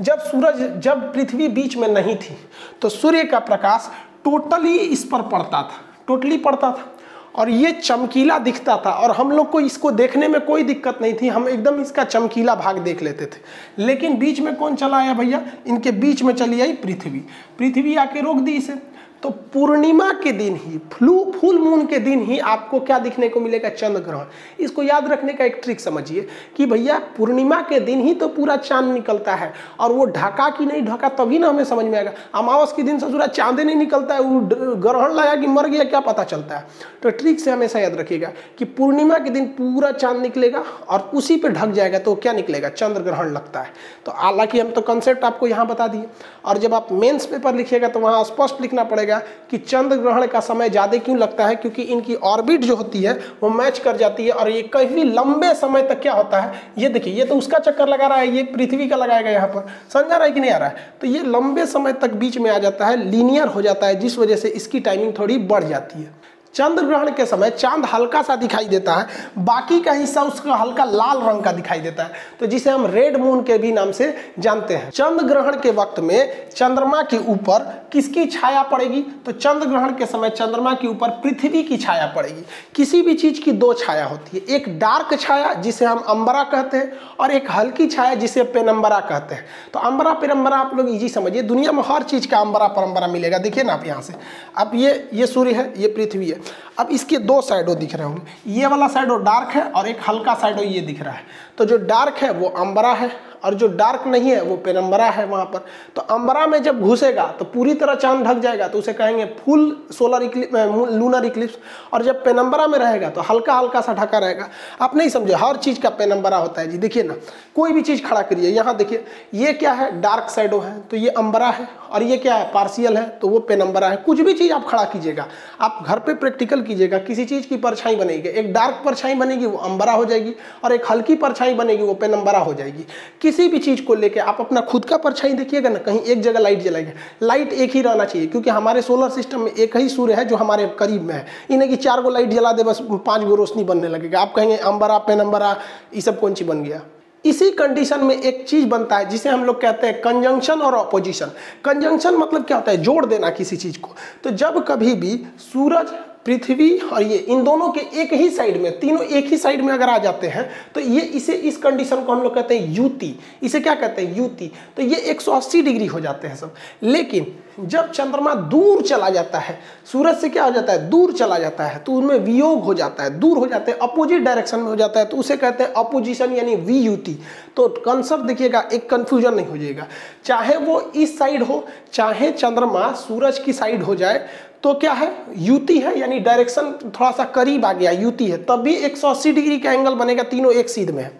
जब 0.01 0.19
सूरज, 0.21 0.61
जब 0.79 1.13
पृथ्वी 1.13 1.47
बीच 1.49 1.77
में 1.77 1.87
नहीं 1.87 2.15
थी 2.15 2.37
तो 2.81 2.89
सूर्य 2.89 3.23
का 3.23 3.39
प्रकाश 3.41 3.89
टोटली 4.25 4.77
इस 4.77 5.03
पर 5.03 5.21
पड़ता 5.21 5.61
था 5.63 5.81
टोटली 6.07 6.37
पड़ता 6.37 6.71
था। 6.71 6.90
और 7.35 7.49
ये 7.49 7.71
चमकीला 7.71 8.37
दिखता 8.37 8.77
था 8.77 8.91
और 8.91 9.11
हम 9.11 9.31
लोग 9.31 9.51
को 9.51 9.59
इसको 9.59 9.91
देखने 9.91 10.27
में 10.27 10.41
कोई 10.41 10.63
दिक्कत 10.63 10.99
नहीं 11.01 11.13
थी। 11.13 11.27
हम 11.27 11.49
एकदम 11.49 11.81
इसका 11.81 12.03
चमकीला 12.03 12.55
भाग 12.55 12.77
देख 12.77 13.01
लेते 13.01 13.25
थे। 13.25 13.39
लेकिन 13.77 14.17
बीच 14.17 14.39
में 14.39 14.55
कौन 14.55 14.75
चला 14.75 14.97
आया 14.97 15.13
भैया? 15.13 15.51
इनके 15.67 15.91
बीच 15.91 16.23
में 16.23 16.33
चली 16.33 16.61
आई 16.61 16.73
पृथ्वी। 16.73 17.19
पृथ्वी 17.59 17.95
आके 17.95 18.21
रोक 18.21 18.37
दी 18.37 18.51
इसे। 18.51 18.73
तो 19.23 19.29
पूर्णिमा 19.53 20.11
के 20.13 20.31
दिन 20.31 20.55
ही, 20.55 20.77
फ्लू, 20.93 21.31
फुल 21.31 21.57
मून 21.59 21.85
के 21.85 21.97
दिन 21.99 22.21
ही 22.21 22.37
आपको 22.39 22.79
क्या 22.79 22.97
दिखने 22.99 23.27
को 23.29 23.39
मिलेगा? 23.39 23.69
चंद्र 23.69 23.99
ग्रहण 24.01 24.25
इसको 24.59 24.83
याद 24.83 25.11
रखने 25.11 25.33
का 25.33 25.45
एक 25.45 25.59
ट्रिक 25.63 25.79
समझिए 25.79 26.27
कि 26.57 26.65
भैया, 26.65 26.97
पूर्णिमा 27.17 27.59
के 27.61 27.79
दिन 27.79 28.01
ही 28.01 28.13
तो 28.13 28.27
पूरा 28.27 28.55
चाँद 28.57 28.91
निकलता 28.93 29.35
है 29.35 29.51
और 29.79 29.91
वो 29.91 30.05
ढका 30.07 30.49
कि 30.49 30.65
नहीं 30.65 30.81
ढका 30.81 31.09
तभी 31.11 31.39
ना 31.39 31.49
हमें 31.49 31.63
समझ 31.63 31.85
में 31.85 31.97
आएगा। 31.97 32.11
अमावस 32.35 32.73
के 32.73 32.83
दिन 32.83 32.99
ससुरा 32.99 33.27
चाँद 33.27 33.59
नहीं 33.59 33.75
निकलता 33.75 34.15
है, 34.15 34.21
वो 34.21 34.39
ग्रहण 34.77 35.13
लगा 35.13 35.35
कि 35.35 35.47
मर 35.47 35.67
गया, 35.67 35.83
क्या 35.83 35.99
पता 35.99 36.23
चलता 36.23 36.57
है। 36.57 36.67
तो 37.03 37.09
ट्रिक 37.11 37.39
से 37.39 37.51
हमेशा 37.51 37.79
याद 37.79 37.95
रखिएगा 37.95 38.31
कि 38.59 38.65
पूर्णिमा 38.67 39.17
के 39.17 39.29
दिन 39.29 39.45
पूरा 39.51 39.91
चाँद 39.91 40.21
निकलेगा 40.21 40.63
और 40.89 41.09
उसी 41.13 41.37
पर 41.37 41.51
ढक 41.51 41.71
जाएगा 41.71 41.99
तो 41.99 42.15
क्या 42.15 42.33
निकलेगा? 42.33 42.69
चंद्र 42.71 43.01
ग्रहण 43.01 43.31
लगता 43.31 43.59
है। 43.59 43.73
तो 44.05 44.11
हालाँकि 44.15 44.59
हम 44.59 44.71
तो 44.71 44.81
कंसेप्ट 44.81 45.23
आपको 45.23 45.47
यहाँ 45.47 45.67
बता 45.67 45.87
दिए। 45.87 46.05
और 46.45 46.57
जब 46.57 46.73
आप 46.73 46.91
मेन्स 46.91 47.25
पेपर 47.25 47.55
लिखिएगा 47.55 47.87
तो 47.87 47.99
वहाँ 47.99 48.23
स्पष्ट 48.23 48.61
लिखना 48.61 48.83
पड़ेगा 48.83 49.09
जाएगा 49.11 49.47
कि 49.49 49.57
चंद्र 49.57 49.95
ग्रहण 49.97 50.27
का 50.27 50.39
समय 50.41 50.69
ज़्यादा 50.69 50.97
क्यों 50.97 51.17
लगता 51.17 51.47
है? 51.47 51.55
क्योंकि 51.55 51.81
इनकी 51.83 52.15
ऑर्बिट 52.15 52.61
जो 52.61 52.75
होती 52.75 53.01
है, 53.03 53.13
वो 53.43 53.49
मैच 53.49 53.79
कर 53.79 53.97
जाती 53.97 54.25
है 54.25 54.31
और 54.31 54.49
ये 54.49 54.61
काफ़ी 54.73 55.03
लंबे 55.03 55.53
समय 55.55 55.81
तक 55.83 56.01
क्या 56.01 56.13
होता 56.13 56.41
है? 56.41 56.61
ये 56.77 56.89
देखिए, 56.89 57.13
ये 57.13 57.25
तो 57.25 57.35
उसका 57.35 57.59
चक्कर 57.59 57.87
लगा 57.87 58.07
रहा 58.07 58.17
है, 58.17 58.27
ये 58.27 58.43
पृथ्वी 58.53 58.87
का 58.87 58.95
लगाएगा 58.95 59.29
यहाँ 59.29 59.47
पर। 59.47 59.67
समझा 59.93 60.15
रहा 60.15 60.25
है 60.25 60.31
कि 60.31 60.39
नहीं 60.39 60.51
आ 60.51 60.57
रहा 60.57 60.69
है। 60.69 60.89
तो 61.01 61.07
ये 61.07 61.23
लंबे 61.27 61.65
समय 61.65 61.93
तक 61.93 62.13
बीच 62.15 62.37
में 62.37 62.49
आ 62.51 62.57
जाता 62.59 62.85
है 62.85 63.03
लीनियर 63.05 63.47
हो 63.47 63.61
जाता 63.61 63.87
है, 63.87 63.95
जिस 63.95 64.17
वजह 64.17 64.35
से 64.35 64.49
इसकी 64.51 64.79
टाइमिंग 64.79 65.13
थोड़ी 65.19 65.37
बढ़ 65.37 65.63
जाती 65.63 66.01
है। 66.01 66.20
चंद्र 66.55 66.85
ग्रहण 66.85 67.09
के 67.11 67.25
समय 67.25 67.49
चाँद 67.49 67.85
हल्का 67.85 68.21
सा 68.21 68.35
दिखाई 68.35 68.65
देता 68.65 68.93
है, 68.93 69.07
बाकी 69.37 69.79
का 69.79 69.91
हिस्सा 69.91 70.21
उसका 70.21 70.55
हल्का 70.55 70.83
लाल 70.83 71.21
रंग 71.21 71.43
का 71.43 71.51
दिखाई 71.51 71.79
देता 71.79 72.03
है। 72.03 72.11
तो 72.39 72.45
जिसे 72.45 72.69
हम 72.69 72.85
रेड 72.85 73.17
मून 73.17 73.43
के 73.43 73.57
भी 73.57 73.71
नाम 73.71 73.91
से 73.91 74.33
जानते 74.39 74.75
हैं। 74.75 74.89
चंद्र 74.89 75.25
ग्रहण 75.25 75.55
के 75.55 75.71
वक्त 75.71 75.99
में 75.99 76.49
चंद्रमा 76.49 77.01
के 77.01 77.17
ऊपर 77.17 77.89
किसकी 77.91 78.25
छाया 78.25 78.63
पड़ेगी? 78.63 79.01
तो 79.01 79.31
चंद्र 79.31 79.67
ग्रहण 79.67 79.95
के 79.95 80.05
समय 80.05 80.29
चंद्रमा 80.29 80.73
के 80.73 80.87
ऊपर 80.87 81.09
पृथ्वी 81.09 81.63
की 81.63 81.77
छाया 81.77 82.05
पड़ेगी। 82.05 82.45
किसी 82.75 83.01
भी 83.01 83.13
चीज़ 83.13 83.41
की 83.41 83.51
दो 83.51 83.73
छाया 83.73 84.05
होती 84.05 84.37
है। 84.37 84.55
एक 84.55 84.79
डार्क 84.79 85.19
छाया, 85.19 85.53
जिसे 85.53 85.85
हम 85.85 85.97
अंबरा 85.97 86.43
कहते 86.43 86.77
हैं, 86.77 86.93
और 87.19 87.31
एक 87.31 87.51
हल्की 87.51 87.87
छाया, 87.87 88.13
जिसे 88.15 88.43
पेनम्बरा 88.43 88.99
कहते 88.99 89.35
हैं। 89.35 89.45
तो 89.73 89.79
अंबरा 89.79 90.13
पेनम्बरा 90.13 90.57
आप 90.57 90.75
लोग 90.75 90.89
इजी 90.89 91.09
समझिए। 91.09 91.41
दुनिया 91.41 91.71
में 91.71 91.83
हर 91.87 92.03
चीज़ 92.03 92.27
का 92.27 92.37
अंबरा 92.37 92.67
परम्बरा 92.67 93.07
मिलेगा। 93.07 93.37
देखिए 93.37 93.63
ना 93.63 93.73
आप 93.73 93.85
यहाँ 93.85 94.01
से। 94.01 94.13
अब 94.57 94.71
ये 94.75 95.09
ये 95.13 95.27
सूर्य 95.27 95.51
है, 95.51 95.73
ये 95.77 95.87
पृथ्वी 95.87 96.29
है। 96.29 96.40
अब 96.79 96.89
इसके 96.91 97.17
दो 97.17 97.41
साइडों 97.41 97.77
दिख 97.77 97.95
रहे 97.95 98.07
होंगे। 98.07 98.51
ये 98.51 98.65
वाला 98.65 98.87
साइडो 98.87 99.15
डार्क 99.17 99.55
है 99.55 99.63
और 99.63 99.87
एक 99.87 99.99
हल्का 100.09 100.33
साइडो 100.33 100.63
ये 100.63 100.81
दिख 100.81 101.01
रहा 101.01 101.13
है। 101.13 101.23
तो 101.57 101.65
जो 101.65 101.77
डार्क 101.79 102.15
है 102.17 102.31
वो 102.31 102.49
अंबरा 102.49 102.93
है 102.93 103.09
और 103.45 103.53
जो 103.53 103.67
डार्क 103.67 104.03
नहीं 104.07 104.31
है 104.31 104.41
वो 104.41 104.55
पेनम्बरा 104.55 105.05
है 105.05 105.25
वहाँ 105.25 105.45
पर। 105.45 105.65
तो 105.95 106.01
अंबरा 106.11 106.45
में 106.47 106.61
जब 106.63 106.81
घुसेगा 106.81 107.25
तो 107.39 107.45
पूरी 107.45 107.73
तरह 107.73 107.95
चाँद 107.95 108.25
ढक 108.25 108.39
जाएगा 108.39 108.67
तो 108.67 108.79
उसे 108.79 108.93
कहेंगे 108.93 109.25
full 109.37 109.75
solar 109.91 110.23
eclipse 110.23 110.55
lunar 110.91 111.25
eclipse. 111.25 111.57
और 111.93 112.03
जब 112.03 112.23
पेनम्बरा 112.25 112.67
में 112.67 112.77
रहेगा 112.79 113.09
तो 113.09 113.21
हल्का 113.21 113.53
हल्का 113.53 113.81
सा 113.81 113.93
ढका 113.93 114.17
रहेगा। 114.17 114.47
आप 114.81 114.95
नहीं 114.95 115.09
समझे, 115.09 115.33
हर 115.35 115.57
चीज़ 115.57 115.79
का 115.79 115.89
पेनम्बरा 115.91 116.37
होता 116.37 116.61
है 116.61 116.67
जी। 116.67 116.77
देखिए 116.77 117.03
ना, 117.03 117.15
कोई 117.55 117.71
भी 117.71 117.81
चीज़ 117.81 118.03
खड़ा 118.03 118.21
करिए। 118.21 118.49
यहाँ 118.49 118.75
देखिए, 118.75 119.03
ये 119.33 119.53
क्या 119.53 119.71
है? 119.73 119.91
डार्क 120.01 120.29
साइडो 120.29 120.59
है 120.59 120.79
तो 120.81 120.97
ये 120.97 121.09
अंबरा 121.09 121.49
है। 121.49 121.67
और 121.91 122.03
ये 122.03 122.17
क्या 122.17 122.35
है? 122.35 122.51
पार्सियल 122.53 122.97
है 122.97 123.07
तो 123.11 123.27
वो 123.27 123.39
पेनम्बरा 123.41 123.87
है। 123.87 123.97
कुछ 123.97 124.19
भी 124.19 124.33
चीज़ 124.33 124.51
आप 124.53 124.67
खड़ा 124.67 124.83
कीजिएगा, 124.83 125.27
आप 125.61 125.83
घर 125.87 125.99
पर 125.99 126.13
प्रैक्टिकल 126.15 126.61
कीजिएगा, 126.61 126.97
किसी 126.99 127.25
चीज़ 127.25 127.47
की 127.47 127.57
परछाई 127.57 127.95
बनेगी। 127.95 128.29
एक 128.29 128.53
डार्क 128.53 128.81
परछाई 128.85 129.15
बनेगी, 129.15 129.45
वो 129.45 129.57
अंबरा 129.59 129.93
हो 129.93 130.05
जाएगी। 130.05 130.35
और 130.63 130.73
एक 130.73 130.91
हल्की 130.91 131.15
परछाई 131.15 131.40
बनेगी, 131.53 131.83
वो 131.83 131.93
पेनम्बरा 131.93 132.39
हो 132.39 132.53
जाएगी। 132.53 132.85
किसी 133.21 133.47
भी 133.47 133.59
चीज़ 133.59 133.81
को 133.81 133.95
लेके 133.95 134.19
आप 134.19 134.37
अपना 134.39 134.61
खुद 134.61 134.85
का 134.85 134.97
परछाई 134.97 135.33
देखिएगा 135.33 135.69
ना, 135.69 135.79
कहीं 135.79 135.99
एक 136.01 136.21
जगह 136.21 136.39
लाइट 136.39 136.59
जलाएगा 136.59 136.91
लाइट 137.23 137.53
एक 137.53 137.71
ही 137.71 137.81
रहना 137.81 138.05
चाहिए, 138.05 138.27
क्योंकि 138.27 138.49
हमारे 138.49 138.81
सोलर 138.81 139.09
सिस्टम 139.09 139.41
में 139.41 139.51
एक 139.51 139.77
ही 139.77 139.89
सूर्य 139.89 140.13
है 140.13 140.25
जो 140.25 140.35
हमारे 140.35 140.67
करीब 140.79 141.01
में 141.01 141.13
है। 141.13 141.25
इन्हें 141.51 141.69
की 141.69 141.75
चार 141.77 142.01
गो 142.01 142.09
लाइट 142.09 142.29
जला 142.29 142.51
दे, 142.51 142.63
बस 142.63 142.81
पाँच 142.83 143.23
गो 143.23 143.35
रोशनी 143.35 143.63
बनने 143.63 143.87
लगेगा। 143.87 144.21
आप 144.21 144.33
कहेंगे, 144.35 144.57
अंबरा 144.57 144.97
पेनम्बरा 144.97 145.55
ये 145.95 146.01
सब 146.01 146.19
कौन 146.19 146.33
सी 146.33 146.45
बन 146.45 146.63
गया? 146.63 146.81
इसी 147.25 147.49
कंडीशन 147.51 148.03
में 148.03 148.15
एक 148.15 148.45
चीज़ 148.47 148.67
बनता 148.67 148.97
है, 148.97 149.09
जिसे 149.09 149.29
हम 149.29 149.43
लोग 149.45 149.61
कहते 149.61 149.87
हैं 149.87 149.99
कंजंक्शन 150.01 150.61
और 150.61 150.75
ऑपोजिशन 150.75 151.31
कंजंक्शन 151.65 152.15
मतलब 152.15 152.45
क्या 152.45 152.57
होता 152.57 152.71
है? 152.71 152.77
जोड़ 152.77 153.05
देना 153.05 153.29
किसी 153.29 153.57
चीज़ 153.57 153.79
को। 153.79 153.95
तो 154.23 154.29
जब 154.31 154.63
कभी 154.67 154.93
भी 154.95 155.15
सूरज 155.43 155.93
पृथ्वी 156.25 156.77
और 156.77 157.03
ये, 157.03 157.17
इन 157.17 157.43
दोनों 157.43 157.69
के 157.71 157.81
एक 158.01 158.13
ही 158.13 158.29
साइड 158.29 158.61
में, 158.61 158.79
तीनों 158.79 159.03
एक 159.03 159.25
ही 159.25 159.37
साइड 159.37 159.61
में 159.61 159.73
अगर 159.73 159.89
आ 159.89 159.97
जाते 159.97 160.27
हैं 160.27 160.49
तो 160.75 160.79
ये 160.79 161.01
इसे 161.01 161.33
इस 161.33 161.57
कंडीशन 161.57 162.03
को 162.03 162.11
हम 162.11 162.21
लोग 162.23 162.35
कहते 162.35 162.57
हैं 162.59 162.71
युति 162.71 163.15
इसे 163.43 163.59
क्या 163.59 163.73
कहते 163.75 164.01
हैं? 164.01 164.17
युति 164.17 164.51
तो 164.77 164.81
ये 164.83 165.13
180 165.13 165.61
डिग्री 165.63 165.85
हो 165.85 165.99
जाते 165.99 166.27
हैं 166.27 166.35
सब। 166.35 166.53
लेकिन 166.83 167.33
जब 167.59 167.89
चंद्रमा 167.91 168.33
दूर 168.33 168.81
चला 168.81 169.09
जाता 169.09 169.39
है, 169.39 169.57
सूरज 169.91 170.17
से 170.17 170.29
क्या 170.29 170.43
हो 170.43 170.51
जाता 170.51 170.73
है? 170.73 170.89
दूर 170.89 171.11
चला 171.13 171.37
जाता 171.39 171.63
है 171.63 171.79
तो 171.79 171.93
उनमें 171.93 172.19
वियोग 172.19 172.63
हो 172.63 172.73
जाता 172.73 173.03
है, 173.03 173.19
दूर 173.19 173.37
हो 173.37 173.47
जाते 173.47 173.71
हैं 173.71 173.79
अपोजिट 173.79 174.21
डायरेक्शन 174.21 174.59
में 174.59 174.67
हो 174.67 174.75
जाता 174.75 174.99
है 174.99 175.05
तो 175.05 175.17
उसे 175.17 175.37
कहते 175.37 175.63
हैं 175.63 175.73
अपोजिशन 175.75 176.33
यानी 176.33 176.55
वियुति 176.55 177.17
तो 177.55 177.67
कंसेप्ट 177.79 178.23
देखिएगा, 178.23 178.63
एक 178.73 178.89
कंफ्यूजन 178.89 179.33
नहीं 179.33 179.47
हो 179.47 179.57
जाएगा। 179.57 179.87
चाहे 180.25 180.57
वो 180.57 180.79
इस 180.95 181.17
साइड 181.17 181.43
हो, 181.43 181.65
चाहे 181.93 182.31
चंद्रमा 182.31 182.91
सूरज 182.97 183.39
की 183.39 183.53
साइड 183.53 183.83
हो 183.83 183.95
जाए 183.95 184.25
तो 184.63 184.73
क्या 184.73 184.91
है? 184.93 185.11
युति 185.37 185.77
है, 185.79 185.97
यानी 185.99 186.19
डायरेक्शन 186.19 186.71
थोड़ा 186.85 187.11
सा 187.11 187.23
करीब 187.25 187.65
आ 187.65 187.73
गया 187.73 187.91
युति 187.91 188.25
है। 188.25 188.37
तब 188.43 188.61
भी 188.61 188.75
180 188.75 189.31
डिग्री 189.31 189.59
का 189.59 189.71
एंगल 189.71 189.95
बनेगा, 189.95 190.23
तीनों 190.23 190.53
एक 190.53 190.69
सीध 190.69 190.91
में। 190.91 191.03
है 191.03 191.19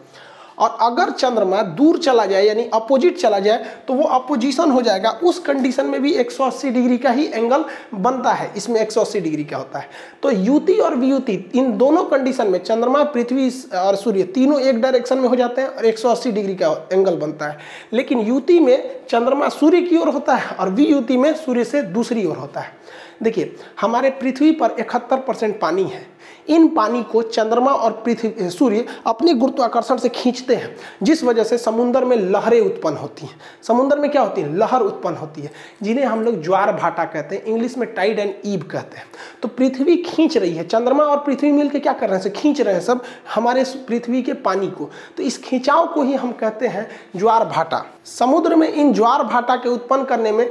और 0.60 0.78
अगर 0.82 1.10
चंद्रमा 1.10 1.62
दूर 1.62 1.98
चला 1.98 2.26
जाए, 2.26 2.46
यानी 2.46 2.64
अपोजिट 2.74 3.18
चला 3.18 3.40
जाए 3.40 3.66
तो 3.88 3.94
वो 3.94 4.04
अपोजिशन 4.06 4.72
हो 4.72 4.82
जाएगा। 4.82 5.10
उस 5.24 5.40
कंडीशन 5.40 5.86
में 5.86 6.02
भी 6.02 6.12
180 6.14 6.70
डिग्री 6.70 6.98
का 6.98 7.12
ही 7.12 7.26
एंगल 7.26 7.66
बनता 7.94 8.32
है। 8.32 8.52
इसमें 8.58 8.80
180 8.82 9.20
डिग्री 9.20 9.44
का 9.44 9.58
होता 9.58 9.80
है? 9.80 9.90
तो 10.24 10.32
युति 10.32 10.74
और 10.74 10.96
वियुति 10.96 11.52
इन 11.56 11.78
दोनों 11.78 12.04
कंडीशन 12.04 12.48
में 12.48 12.60
चंद्रमा, 12.60 13.04
पृथ्वी 13.04 13.50
और 13.76 13.96
सूर्य 13.96 14.24
तीनों 14.26 14.60
एक 14.62 14.82
डायरेक्शन 14.82 15.18
में 15.18 15.30
हो 15.30 15.36
जाते 15.36 15.62
हैं 15.62 15.70
और 15.70 15.86
180 15.86 16.32
डिग्री 16.32 16.56
का 16.56 16.90
एंगल 16.94 17.16
बनता 17.16 17.48
है। 17.48 17.58
लेकिन 17.94 18.20
युति 18.20 18.60
में 18.60 19.00
चंद्रमा 19.10 19.50
सूर्य 19.50 19.82
की 19.82 19.98
ओर 19.98 20.10
होता 20.10 20.36
है 20.36 20.56
और 20.56 20.70
वियुति 20.70 21.18
में 21.18 21.34
सूर्य 21.36 21.64
से 21.64 21.82
दूसरी 21.82 22.26
ओर 22.26 22.38
होता 22.38 22.60
है। 22.60 22.80
देखिए, 23.24 23.56
हमारे 23.82 24.10
पृथ्वी 24.10 24.52
पर 24.52 24.76
इकहत्तर 24.80 25.18
परसेंट 25.18 25.60
पानी 25.60 25.84
है। 25.84 26.22
इन 26.50 26.68
पानी 26.68 27.04
को 27.04 27.22
चंद्रमा 27.22 27.72
और 27.72 27.92
पृथ्वी 27.92 28.50
सूर्य 28.50 28.86
अपने 29.08 29.34
गुरुत्वाकर्षण 29.34 29.98
से 29.98 30.10
खींचते 30.10 30.56
हैं, 30.56 30.76
जिस 31.04 31.24
वजह 31.24 31.44
से 31.44 31.58
समुद्र 31.58 32.06
में 32.06 32.18
लहरें 32.18 32.60
उत्पन्न 32.62 32.98
होती 32.98 33.26
हैं। 33.26 33.36
समुद्र 33.64 34.00
में 34.00 34.10
क्या 34.12 34.22
होती 34.22 34.42
है? 34.42 34.56
लहर 34.58 34.82
उत्पन्न 34.82 35.16
होती 35.16 35.42
है, 35.42 35.52
जिन्हें 35.84 36.06
हम 36.06 36.22
लोग 36.22 36.42
ज्वार 36.44 36.72
भाटा 36.74 37.06
कहते 37.06 37.36
हैं, 37.36 37.44
इंग्लिश 37.44 37.78
में 37.78 37.94
टाइड 37.94 38.20
एंड 38.20 38.34
ईब 38.46 38.64
कहते 38.64 38.98
हैं। 38.98 39.06
तो 39.42 39.48
पृथ्वी 39.48 39.98
खींच 39.98 40.38
रही 40.38 40.54
है, 40.54 40.64
चंद्रमा 40.64 41.04
और 41.04 41.18
पृथ्वी 41.18 41.52
मिलकर 41.52 41.80
क्या 41.80 41.94
कर 41.94 42.10
रहे 42.10 42.20
हैं? 42.20 42.34
खींच 42.34 42.62
रहे 42.62 42.74
हैं 42.74 42.82
सब 42.82 43.04
हमारे 43.36 43.64
पृथ्वी 43.88 44.22
के 44.22 44.34
पानी 44.34 44.68
को। 44.68 44.90
तो 45.18 45.24
इस 45.24 45.38
खिंचाव 45.38 45.88
को 45.88 46.04
ही 46.04 46.14
हम 46.14 46.32
कहते 46.32 46.68
हैं 46.68 46.90
ज्वार 47.16 47.46
भाटा। 47.46 47.86
समुद्र 48.06 48.56
में 48.56 48.68
इन 48.68 48.94
ज्वार 48.94 49.24
भाटा 49.24 49.56
के 49.56 49.70
उत्पन्न 49.70 50.04
करने 50.04 50.32
में 50.32 50.50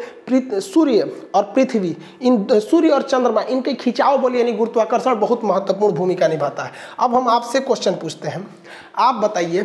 सूर्य 0.60 1.12
और 1.34 1.42
पृथ्वी, 1.44 1.96
इन 2.22 2.46
सूर्य 2.52 2.88
और 2.88 3.02
चंद्रमा, 3.02 3.42
इनके 3.42 3.74
खिंचाव 3.74 4.18
बल 4.18 4.34
यानी 4.34 4.52
गुरुत्वाकर्षण 4.52 5.18
बहुत 5.20 5.44
महत्वपूर्ण 5.44 5.94
भूमिका 5.94 6.28
निभाता 6.28 6.62
है। 6.62 6.72
अब 6.98 7.14
हम 7.14 7.28
आपसे 7.28 7.60
क्वेश्चन 7.60 7.92
पूछते 7.92 8.28
हैं। 8.28 8.46
आप 8.98 9.14
बताइए 9.14 9.62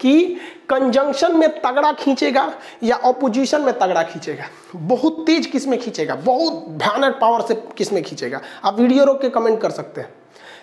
कि 0.00 0.24
कंजंक्शन 0.68 1.36
में 1.36 1.48
तगड़ा 1.60 1.92
खींचेगा 1.92 2.52
या 2.82 2.96
ऑपोजिशन 2.96 3.60
में 3.60 3.78
तगड़ा 3.78 4.02
खींचेगा? 4.02 4.44
बहुत 4.76 5.24
तेज 5.26 5.46
किसमें 5.46 5.78
खींचेगा? 5.80 6.14
बहुत 6.14 6.52
भयानक 6.68 7.18
पावर 7.20 7.40
से 7.40 7.54
किसमें 7.76 8.02
खींचेगा? 8.02 8.40
आप 8.64 8.80
वीडियो 8.80 9.04
रोक 9.04 9.20
के 9.20 9.28
कमेंट 9.28 9.60
कर 9.60 9.70
सकते 9.70 10.00
हैं। 10.00 10.14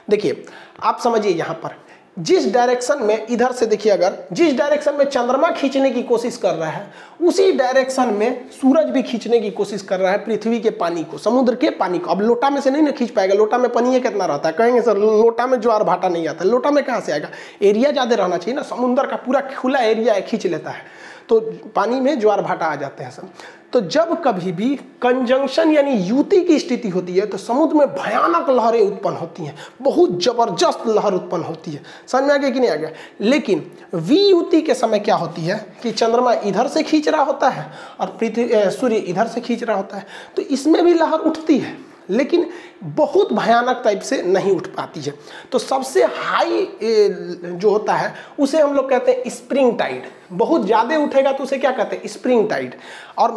देखिए, 0.10 0.46
आप 0.84 1.00
समझिए 1.00 1.32
यहाँ 1.32 1.56
पर। 1.56 1.76
जिस 2.20 2.54
डायरेक्शन 2.54 3.04
में 3.04 3.28
इधर 3.28 3.52
से 3.52 3.66
देखिए 3.66 3.92
अगर, 3.92 4.14
जिस 4.34 4.54
डायरेक्शन 4.58 4.96
में 4.96 5.06
चंद्रमा 5.06 5.50
खींचने 5.50 5.92
की 5.92 6.04
कोशिश 6.04 6.38
कर 6.38 6.54
रहा 6.54 6.70
है, 6.70 6.88
उसी 7.22 7.52
डायरेक्शन 7.52 8.14
में 8.14 8.50
सूरज 8.52 8.90
भी 8.90 9.02
खींचने 9.04 9.40
की 9.40 9.50
कोशिश 9.52 9.82
कर 9.82 10.00
रहा 10.00 10.12
है 10.12 10.18
पृथ्वी 10.18 10.60
के 10.60 10.70
पानी 10.70 11.04
को, 11.04 11.18
समुद्र 11.18 11.56
के 11.56 11.70
पानी 11.70 12.00
को। 12.00 12.12
अब 12.12 12.22
लोटा 12.22 12.50
में 12.50 12.62
से 12.62 12.72
नहीं 12.72 12.84
ना 12.84 12.92
खींच 12.92 13.10
पाएगा, 13.10 13.36
लोटा 13.36 13.58
में 13.58 13.72
पानी 13.72 14.00
कितना 14.00 14.26
रहता 14.26 14.50
है? 14.50 14.56
कहेंगे, 14.56 14.82
सर, 14.82 14.98
लोटा 14.98 15.48
में 15.48 15.60
ज्वार 15.62 15.84
भाटा 15.84 16.10
नहीं 16.10 16.28
आता, 16.28 16.46
लोटा 16.46 16.72
में 16.72 16.84
कहाँ 16.84 17.02
से 17.02 17.12
आएगा? 17.12 17.30
एरिया 17.62 17.92
ज़्यादा 17.92 18.16
रहना 18.16 18.38
चाहिए 18.38 18.56
ना, 18.56 18.62
समुद्र 18.62 19.06
का 19.06 19.16
पूरा 19.16 19.42
खुला 19.42 19.80
एरिया 19.80 20.20
खींच 20.20 20.48
लेता 20.48 20.70
है। 20.70 21.05
तो 21.30 21.40
पानी 21.76 22.00
में 22.00 22.20
ज्वार 22.20 22.42
भाटा 22.42 22.66
आ 22.66 22.76
जाते 22.76 23.04
हैं 23.04 23.12
सब। 23.12 23.30
तो 23.74 23.80
जब 23.84 24.14
कभी 24.24 24.52
भी 24.52 24.76
कंजंक्शन 25.02 25.72
यानी 25.72 25.94
युति 26.00 26.40
की 26.42 26.60
स्थिति 26.60 26.90
होती 26.90 27.14
है 27.14 27.26
तो 27.26 27.38
समुद्र 27.38 27.76
में 27.76 27.88
भयानक 27.88 28.50
लहरें 28.50 28.80
उत्पन्न 28.82 29.16
होती 29.16 29.46
हैं। 29.46 29.56
बहुत 29.82 30.22
ज़बरदस्त 30.24 30.88
लहर 30.88 31.14
उत्पन्न 31.14 31.44
होती 31.44 31.72
है। 31.72 31.82
समझ 32.08 32.24
में 32.24 32.34
आ 32.34 32.38
गया 32.38 32.50
कि 32.50 32.60
नहीं 32.60 32.70
आ 32.70 32.76
गया? 32.76 32.90
लेकिन 33.22 33.66
वियुति 33.96 34.62
के 34.62 34.74
समय 34.74 35.00
क्या 35.00 35.16
होती 35.16 35.42
है 35.42 35.58
कि 35.84 35.92
चंद्रमा 35.92 36.34
इधर 36.46 36.68
से 36.68 36.84
खींच 36.84 37.08
रहा 37.08 37.24
होता 37.24 37.50
है 37.50 37.72
और 38.00 38.16
पृथ्वी 38.20 38.50
सूर्य 38.72 38.96
इधर 38.98 39.28
से 39.28 39.42
खींच 39.42 39.64
रहा 39.64 39.78
होता 39.78 39.98
है। 39.98 40.06
तो 40.36 40.42
इसमें 40.42 40.84
भी 40.86 40.94
लहर 40.94 41.20
उठती 41.22 41.58
है, 41.58 41.78
लेकिन 42.10 42.50
बहुत 42.86 43.34
भयानक 43.34 43.82
टाइप 43.84 44.02
से 44.02 44.22
नहीं 44.24 44.52
उठ 44.52 44.68
पाती 44.68 45.02
है। 45.02 45.14
तो 45.52 45.60
सबसे 45.60 46.04
हाई 46.06 46.68
जो 46.82 47.70
होता 47.70 47.94
है, 47.94 48.14
उसे 48.40 48.62
हम 48.62 48.74
लोग 48.74 48.90
कहते 48.90 49.12
हैं 49.12 49.30
स्प्रिंग 49.32 49.78
टाइड। 49.80 50.04
बहुत 50.30 50.66
ज़्यादा 50.66 50.98
उठेगा 50.98 51.32
तो 51.32 51.44
उसे 51.44 51.58
क्या 51.58 51.72
कहते 51.72 51.96
हैं 51.96 52.08
स्प्रिंग 52.10 52.50
टाइड 52.50 52.76
और 53.18 53.32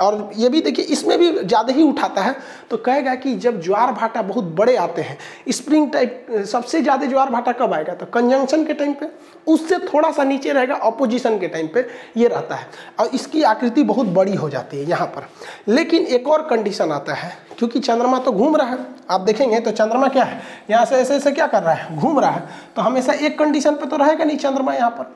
और 0.00 0.30
ये 0.36 0.48
भी 0.48 0.60
देखिए, 0.62 0.84
इसमें 0.86 1.18
भी 1.18 1.30
ज़्यादा 1.32 1.72
ही 1.72 1.82
उठाता 1.82 2.22
है। 2.22 2.34
तो 2.70 2.76
कहेगा 2.78 3.14
कि 3.14 3.34
जब 3.36 3.60
ज्वार 3.62 3.92
भाटा 3.92 4.22
बहुत 4.22 4.44
बड़े 4.56 4.76
आते 4.76 5.02
हैं 5.02 5.18
स्प्रिंग 5.50 5.90
टाइप 5.92 6.26
सबसे 6.46 6.80
ज़्यादा 6.82 7.06
ज्वार 7.06 7.30
भाटा 7.30 7.52
कब 7.54 7.72
आएगा? 7.74 7.94
तो 7.94 8.06
कंजंक्शन 8.08 8.64
के 8.66 8.72
टाइम 8.72 8.92
पे, 8.92 9.06
उससे 9.46 9.78
थोड़ा 9.84 10.10
सा 10.12 10.24
नीचे 10.24 10.52
रहेगा 10.52 10.74
अपोजिशन 10.84 11.38
के 11.38 11.48
टाइम 11.48 11.68
पे 11.68 11.86
ये 12.16 12.28
रहता 12.28 12.54
है। 12.54 12.66
और 13.00 13.10
इसकी 13.14 13.42
आकृति 13.44 13.82
बहुत 13.84 14.06
बड़ी 14.08 14.34
हो 14.34 14.48
जाती 14.50 14.78
है 14.78 14.88
यहाँ 14.88 15.06
पर। 15.08 15.26
लेकिन 15.68 16.06
एक 16.08 16.28
और 16.28 16.46
कंडीशन 16.48 16.92
आता 16.92 17.14
है, 17.14 17.32
क्योंकि 17.58 17.80
चंद्रमा 17.80 18.18
तो 18.18 18.32
घूम 18.32 18.56
रहा 18.56 18.68
है। 18.68 18.78
आप 19.10 19.20
देखेंगे 19.20 19.60
तो 19.60 19.70
चंद्रमा 19.72 20.08
क्या 20.08 20.24
है? 20.24 20.40
यहाँ 20.70 20.84
से 20.84 20.96
ऐसे 20.96 21.14
ऐसे 21.14 21.30
क्या 21.32 21.46
कर 21.46 21.62
रहा 21.62 21.74
है? 21.74 21.96
घूम 21.96 22.20
रहा 22.20 22.30
है। 22.30 22.48
तो 22.76 22.82
हमेशा 22.82 23.12
एक 23.14 23.38
कंडीशन 23.38 23.74
पर 23.74 23.86
तो 23.86 23.96
रहेगा 23.96 24.24
नहीं 24.24 24.36
चंद्रमा 24.38 24.74
यहाँ 24.74 24.90
पर। 24.90 25.14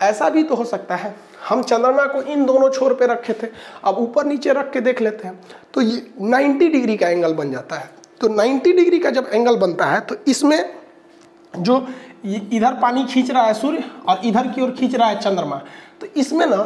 ऐसा 0.00 0.28
भी 0.28 0.42
तो 0.42 0.54
हो 0.54 0.64
सकता 0.66 0.96
है। 0.96 1.14
हम 1.48 1.62
चंद्रमा 1.62 2.04
को 2.06 2.20
इन 2.22 2.44
दोनों 2.46 2.68
छोर 2.70 2.94
पे 2.94 3.06
रखे 3.06 3.32
थे, 3.32 3.46
अब 3.84 3.98
ऊपर 3.98 4.26
नीचे 4.26 4.52
रख 4.52 4.70
के 4.72 4.80
देख 4.82 5.00
लेते 5.02 5.28
हैं 5.28 5.38
तो 5.74 5.80
ये 5.82 6.02
90 6.22 6.68
डिग्री 6.68 6.96
का 6.96 7.08
एंगल 7.08 7.32
बन 7.34 7.50
जाता 7.52 7.76
है। 7.76 7.90
तो 8.20 8.28
90 8.30 8.72
डिग्री 8.74 8.98
का 8.98 9.10
जब 9.10 9.28
एंगल 9.32 9.56
बनता 9.58 9.86
है 9.86 10.00
तो 10.02 10.16
इसमें 10.28 10.58
जो 11.54 11.86
इधर 12.24 12.74
पानी 12.82 13.04
खींच 13.04 13.30
रहा 13.30 13.42
है 13.42 13.54
सूर्य 13.54 13.84
और 14.08 14.20
इधर 14.24 14.48
की 14.48 14.62
ओर 14.62 14.70
खींच 14.70 14.94
रहा 14.94 15.08
है 15.08 15.20
चंद्रमा 15.20 15.60
तो 16.00 16.06
इसमें 16.16 16.46
ना 16.46 16.56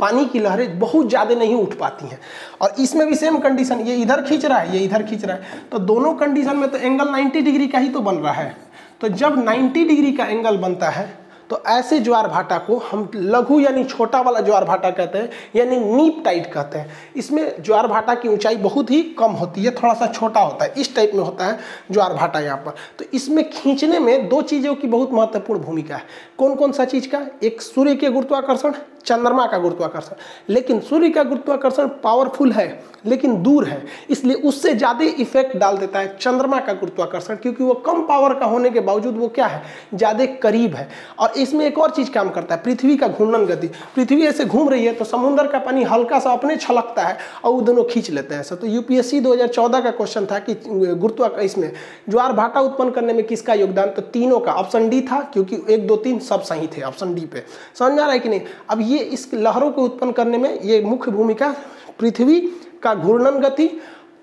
पानी 0.00 0.24
की 0.26 0.38
लहरें 0.38 0.78
बहुत 0.78 1.08
ज़्यादा 1.08 1.34
नहीं 1.34 1.54
उठ 1.56 1.74
पाती 1.74 2.06
हैं। 2.06 2.18
और 2.62 2.74
इसमें 2.80 3.06
भी 3.08 3.14
सेम 3.16 3.38
कंडीशन 3.38 3.80
ये 3.80 3.94
इधर 3.96 4.22
खींच 4.22 4.44
रहा 4.44 4.58
है, 4.58 4.76
ये 4.76 4.84
इधर 4.84 5.02
खींच 5.02 5.24
रहा 5.24 5.36
है। 5.36 5.60
तो 5.72 5.78
दोनों 5.80 6.12
कंडीशन 6.14 6.56
में 6.56 6.68
तो 6.70 6.78
एंगल 6.78 7.08
90 7.10 7.42
डिग्री 7.42 7.68
का 7.68 7.78
ही 7.78 7.88
तो 7.88 8.00
बन 8.00 8.16
रहा 8.16 8.32
है। 8.32 8.56
तो 9.00 9.08
जब 9.10 9.38
90 9.40 9.84
डिग्री 9.84 10.12
का 10.12 10.24
एंगल 10.26 10.56
बनता 10.58 10.88
है 10.88 11.06
तो 11.50 11.62
ऐसे 11.68 11.98
ज्वार 12.00 12.28
भाटा 12.28 12.58
को 12.58 12.76
हम 12.90 13.08
लघु 13.14 13.58
यानी 13.60 13.84
छोटा 13.84 14.20
वाला 14.20 14.40
ज्वार 14.40 14.64
भाटा 14.64 14.90
कहते 14.90 15.18
हैं, 15.18 15.30
यानी 15.56 15.76
नीप 15.76 16.22
टाइट 16.24 16.52
कहते 16.52 16.78
हैं। 16.78 17.12
इसमें 17.16 17.62
ज्वार 17.62 17.86
भाटा 17.86 18.14
की 18.14 18.28
ऊंचाई 18.28 18.56
बहुत 18.58 18.90
ही 18.90 19.02
कम 19.18 19.32
होती 19.32 19.62
है, 19.62 19.70
थोड़ा 19.72 19.94
सा 19.94 20.06
छोटा 20.08 20.40
होता 20.40 20.64
है, 20.64 20.72
इस 20.76 20.94
टाइप 20.96 21.12
में 21.14 21.22
होता 21.22 21.46
है 21.46 21.58
ज्वार 21.90 22.14
भाटा 22.14 22.40
यहाँ 22.40 22.58
पर। 22.58 22.74
तो 22.98 23.04
इसमें 23.14 23.48
खींचने 23.50 23.98
में 23.98 24.28
दो 24.28 24.42
चीज़ों 24.42 24.74
की 24.74 24.88
बहुत 24.88 25.12
महत्वपूर्ण 25.12 25.60
भूमिका 25.60 25.96
है। 25.96 26.04
कौन 26.38 26.54
कौन 26.54 26.72
सा 26.72 26.84
चीज़ 26.86 27.08
का? 27.08 27.26
एक 27.42 27.62
सूर्य 27.62 27.94
के 27.94 28.10
गुरुत्वाकर्षण, 28.10 28.72
चंद्रमा 29.06 29.46
का 29.46 29.58
गुरुत्वाकर्षण। 29.58 30.52
लेकिन 30.52 30.80
सूर्य 30.80 31.08
का 31.10 31.22
गुरुत्वाकर्षण 31.24 31.88
पावरफुल 32.02 32.52
है, 32.52 32.66
लेकिन 33.06 33.42
दूर 33.42 33.64
है। 33.66 33.84
इसलिए 34.10 34.36
उससे 34.42 34.74
ज़्यादा 34.74 35.04
इफ़ेक्ट 35.04 35.56
डाल 35.56 35.76
देता 35.78 35.98
है 35.98 36.16
चंद्रमा 36.16 36.58
का 36.60 36.72
गुरुत्वाकर्षण, 36.72 37.36
क्योंकि 37.36 37.64
वो 37.64 37.74
कम 37.76 38.02
पावर 38.02 38.34
का 38.34 38.46
होने 38.46 38.70
के 38.70 38.80
बावजूद 38.80 39.16
वो 39.16 39.28
क्या 39.28 39.46
है? 39.46 39.62
ज़्यादा 39.94 40.26
करीब 40.42 40.74
है। 40.74 40.88
और 41.18 41.32
इसमें 41.36 41.64
एक 41.66 41.78
और 41.78 41.90
चीज़ 41.90 42.10
काम 42.10 42.30
करता 42.30 42.54
है, 42.54 42.60
पृथ्वी 42.62 42.96
का 42.96 43.08
घूर्णन 43.08 43.44
गति। 43.46 43.66
पृथ्वी 43.66 44.26
ऐसे 44.26 44.44
घूम 44.44 44.68
रही 44.68 44.84
है 44.84 44.92
तो 44.94 45.04
समुद्र 45.04 45.46
का 45.46 45.58
पानी 45.58 45.82
हल्का 45.82 46.18
सा 46.18 46.30
अपने 46.30 46.56
छलकता 46.56 47.02
है 47.02 47.16
और 47.44 47.52
वो 47.52 47.60
दोनों 47.60 47.84
खींच 47.84 48.10
लेते 48.10 48.34
हैं। 48.34 48.40
ऐसा 48.40 48.54
तो 48.54 48.66
यूपीएससी 48.66 49.20
2014 49.20 49.80
का 49.80 49.90
क्वेश्चन 49.90 50.26
था 50.26 50.38
कि, 50.38 50.54
गुरुत्वा 50.94 51.30
इसमें, 51.40 51.72
ज्वार 52.08 52.32
भाटा 52.32 52.60
उत्पन्न 52.60 52.90
करने 52.90 53.12
में 53.12 53.24
किसका 53.26 53.54
योगदान? 53.54 53.86
तो 53.86 54.02
तीनों 54.02 54.40
का 54.40 54.52
ऑप्शन 54.52 54.88
डी 54.88 55.00
था, 55.02 55.20
क्योंकि 55.32 55.62
एक, 55.70 55.86
दो, 55.86 55.96
तीन 55.96 56.18
सब 56.18 56.42
सही 56.42 56.66
थे 56.66 56.82
ऑप्शन 56.82 57.14
डी 57.14 57.20
पे। 57.20 57.42
समझ 57.78 57.92
आ 57.92 57.96
रहा 57.96 58.12
है 58.12 58.18
कि 58.18 58.28
नहीं? 58.28 58.40
अब 58.70 58.80
ये 58.80 58.98
इस 58.98 59.30
लहरों 59.34 59.70
को 59.70 59.84
उत्पन्न 59.84 60.12
करने 60.12 60.38
में 60.38 60.60
ये 60.60 60.80
मुख्य 60.82 61.10
भूमिका 61.10 61.54
पृथ्वी 61.98 62.40
का 62.82 62.94
घूर्णन 62.94 63.38
गति 63.40 63.70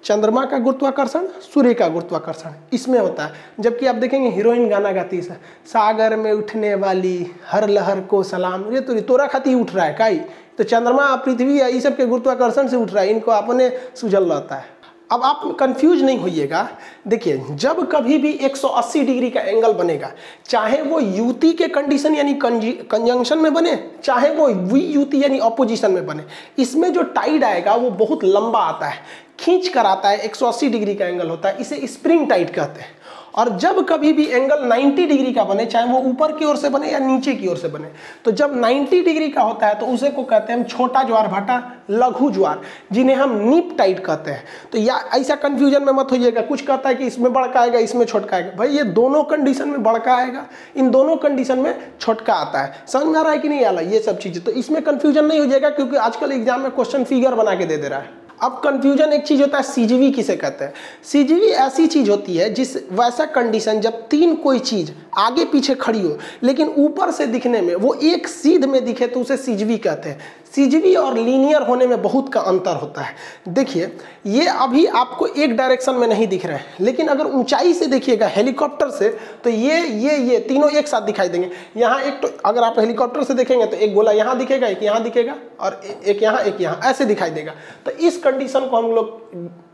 चंद्रमा 0.03 0.45
का 0.45 0.57
गुरुत्वाकर्षण, 0.57 1.27
सूर्य 1.53 1.73
का 1.73 1.87
गुरुत्वाकर्षण। 1.87 2.49
इसमें 2.73 2.99
होता 2.99 3.23
है। 3.23 3.33
जबकि 3.59 3.85
आप 3.85 3.95
देखेंगे 3.95 4.29
हीरोइन 4.29 4.67
गाना 4.69 4.91
गाती 4.91 5.17
है। 5.17 5.39
सागर 5.65 6.15
में 6.15 6.31
उठने 6.31 6.75
वाली 6.75 7.31
हर 7.47 7.69
लहर 7.69 7.99
को 8.01 8.23
सलाम। 8.23 8.73
ये 8.73 8.81
तो 8.81 8.99
तोरा 9.01 9.27
खाती 9.27 9.53
उठ 9.53 9.75
रहा 9.75 9.85
है, 9.85 9.93
काई। 9.93 10.21
तो 10.57 10.63
चंद्रमा, 10.63 11.15
पृथ्वी 11.15 11.59
ये 11.59 11.81
सब 11.81 11.97
के 11.97 12.05
गुरुत्वाकर्षण 12.05 12.67
से 12.67 12.75
उठ 12.75 12.93
रहा 12.93 13.03
है। 13.03 13.09
इनको 13.09 13.31
अपने 13.31 13.71
सुजल 13.95 14.23
रहता 14.23 14.55
है। 14.55 14.73
अब 15.11 15.21
आप 15.23 15.57
कंफ्यूज 15.59 16.01
नहीं 16.03 16.17
होइएगा। 16.17 16.69
देखिए, 17.07 17.43
जब 17.51 17.91
कभी 17.91 18.17
भी 18.17 18.31
180 18.31 19.03
डिग्री 19.03 19.29
का 19.29 19.41
एंगल 19.41 19.73
बनेगा, 19.73 20.11
चाहे 20.49 20.81
वो 20.81 20.99
युति 20.99 21.51
के 21.51 21.67
कंडीशन 21.67 22.15
यानी 22.15 22.33
कंजंक्शन 22.43 23.37
में 23.37 23.53
बने, 23.53 23.91
चाहे 24.03 24.29
वो 24.29 24.47
वी 24.47 24.79
युति 24.79 25.23
यानी 25.23 25.39
अपोजिशन 25.39 25.91
में 25.91 26.05
बने, 26.05 26.23
इसमें 26.59 26.93
जो 26.93 27.03
टाइड 27.03 27.43
आएगा, 27.43 27.75
वो 27.75 27.89
बहुत 27.89 28.23
लंबा 28.23 28.59
आता 28.59 28.85
है। 28.85 28.97
खींच 29.39 29.67
कर 29.67 29.85
आता 29.85 30.09
है 30.09 30.17
180 30.19 30.69
डिग्री 30.69 30.95
का 30.95 31.05
एंगल 31.05 31.29
होता 31.29 31.49
है, 31.49 31.57
इसे 31.57 31.87
स्प्रिंग 31.87 32.27
टाइट 32.29 32.49
कहते 32.49 32.81
हैं। 32.81 33.01
और 33.33 33.49
जब 33.59 33.79
कभी 33.85 34.11
भी 34.13 34.25
एंगल 34.27 34.63
90 34.63 35.05
डिग्री 35.07 35.31
का 35.33 35.43
बने, 35.43 35.65
चाहे 35.65 35.85
वो 35.85 35.99
ऊपर 36.01 36.31
की 36.31 36.45
ओर 36.45 36.57
से 36.57 36.69
बने 36.69 36.91
या 36.91 36.99
नीचे 36.99 37.33
की 37.35 37.47
ओर 37.47 37.57
से 37.57 37.67
बने 37.67 37.87
तो 38.25 38.31
जब 38.31 38.53
90 38.55 39.01
डिग्री 39.05 39.29
का 39.29 39.41
होता 39.41 39.67
है 39.67 39.75
तो 39.75 39.85
उसे 39.85 40.09
को 40.09 40.23
कहते 40.23 40.53
हैं 40.53 40.59
हम 40.59 40.65
छोटा 40.65 41.03
ज्वार 41.03 41.27
भाटा 41.27 41.57
लघु 41.91 42.29
ज्वार, 42.31 42.61
जिन्हें 42.91 43.15
हम 43.15 43.35
नीप 43.39 43.75
टाइट 43.77 43.99
कहते 43.99 44.31
हैं। 44.31 44.43
तो 44.71 44.77
या 44.79 44.99
ऐसा 45.15 45.35
कंफ्यूजन 45.37 45.83
में 45.83 45.93
मत 45.93 46.11
होइएगा, 46.11 46.41
कुछ 46.41 46.61
कहता 46.61 46.89
है 46.89 46.95
कि 46.95 47.05
इसमें 47.05 47.31
बड़का 47.33 47.59
आएगा 47.61 47.79
इसमें 47.79 48.05
छोटका 48.05 48.37
आएगा 48.37 48.55
भाई, 48.57 48.69
ये 48.69 48.83
दोनों 48.83 49.23
कंडीशन 49.25 49.69
में 49.69 49.83
बड़का 49.83 50.15
आएगा 50.15 50.45
इन 50.75 50.89
दोनों 50.91 51.15
कंडीशन 51.17 51.59
में 51.59 51.75
छोटका 52.01 52.33
आता 52.35 52.61
है। 52.61 52.83
समझ 52.87 53.05
में 53.05 53.19
आ 53.19 53.21
रहा 53.21 53.31
है 53.31 53.37
कि 53.37 53.49
नहीं 53.49 53.65
आला 53.65 53.81
ये 53.83 53.99
सब 54.01 54.19
चीज़ें। 54.19 54.43
तो 54.43 54.51
इसमें 54.53 54.81
कन्फ्यूज़न 54.83 55.25
नहीं 55.25 55.39
हो 55.39 55.45
जाएगा 55.45 55.69
क्योंकि 55.71 55.95
आजकल 55.97 56.31
एग्ज़ाम 56.31 56.61
में 56.61 56.71
क्वेश्चन 56.71 57.03
फिगर 57.03 57.35
बना 57.35 57.55
के 57.55 57.65
दे 57.65 57.77
दे 57.77 57.87
रहा 57.87 57.99
है। 57.99 58.21
अब 58.43 58.59
कंफ्यूजन 58.63 59.13
एक 59.13 59.23
चीज़ 59.23 59.41
होता 59.41 59.57
है 59.57 59.63
सीजीवी 59.63 60.11
किसे 60.11 60.35
कहते 60.35 60.65
हैं? 60.65 60.73
सीजीवी 61.03 61.47
ऐसी 61.47 61.87
चीज़ 61.87 62.09
होती 62.09 62.35
है 62.37 62.53
जिस, 62.53 62.75
वैसा 62.75 63.25
कंडीशन 63.25 63.79
जब 63.81 64.07
तीन 64.07 64.35
कोई 64.35 64.59
चीज़ 64.59 64.91
आगे 65.17 65.45
पीछे 65.45 65.75
खड़ी 65.75 66.01
हो, 66.01 66.17
लेकिन 66.43 66.73
ऊपर 66.77 67.11
से 67.11 67.27
दिखने 67.27 67.61
में, 67.61 67.75
वो 67.75 67.93
एक 67.93 68.27
सीध 68.27 68.65
में 68.65 68.83
दिखे 68.85 69.07
तो 69.07 69.19
उसे 69.19 69.37
सीजीवी 69.37 69.77
कहते 69.77 70.09
हैं। 70.09 70.19
सिजवी 70.53 70.93
और 70.95 71.17
लीनियर 71.17 71.61
होने 71.61 71.85
में 71.87 72.01
बहुत 72.01 72.31
का 72.33 72.41
अंतर 72.41 72.75
होता 72.75 73.01
है। 73.01 73.15
देखिए, 73.49 73.91
ये 74.27 74.45
अभी 74.47 74.85
आपको 74.87 75.27
एक 75.27 75.55
डायरेक्शन 75.57 75.95
में 75.95 76.07
नहीं 76.07 76.27
दिख 76.27 76.45
रहे 76.45 76.57
हैं, 76.57 76.75
लेकिन 76.81 77.07
अगर 77.07 77.25
ऊंचाई 77.29 77.73
से 77.73 77.85
देखिएगा, 77.87 78.27
हेलीकॉप्टर 78.27 78.89
से 78.89 79.09
तो 79.43 79.49
ये 79.49 79.79
ये 79.79 80.17
ये 80.19 80.39
तीनों 80.41 80.69
एक 80.71 80.87
साथ 80.87 81.01
दिखाई 81.03 81.29
देंगे। 81.29 81.49
यहाँ 81.77 82.01
एक 82.01 82.21
तो 82.21 82.27
अगर 82.45 82.63
आप 82.63 82.79
हेलीकॉप्टर 82.79 83.23
से 83.23 83.33
देखेंगे 83.33 83.65
तो 83.65 83.77
एक 83.77 83.93
गोला 83.93 84.11
यहाँ 84.11 84.37
दिखेगा, 84.37 84.67
एक 84.67 84.83
यहाँ 84.83 85.03
दिखेगा, 85.03 85.35
और 85.59 85.81
एक 86.05 86.23
यहाँ 86.23 86.41
एक 86.41 86.61
यहाँ, 86.61 86.79
ऐसे 86.83 87.05
दिखाई 87.05 87.29
देगा। 87.31 87.53
तो 87.85 87.91
इस 87.91 88.17
कंडीशन 88.17 88.67
को 88.67 88.77
हम 88.77 88.91
लोग 88.91 89.21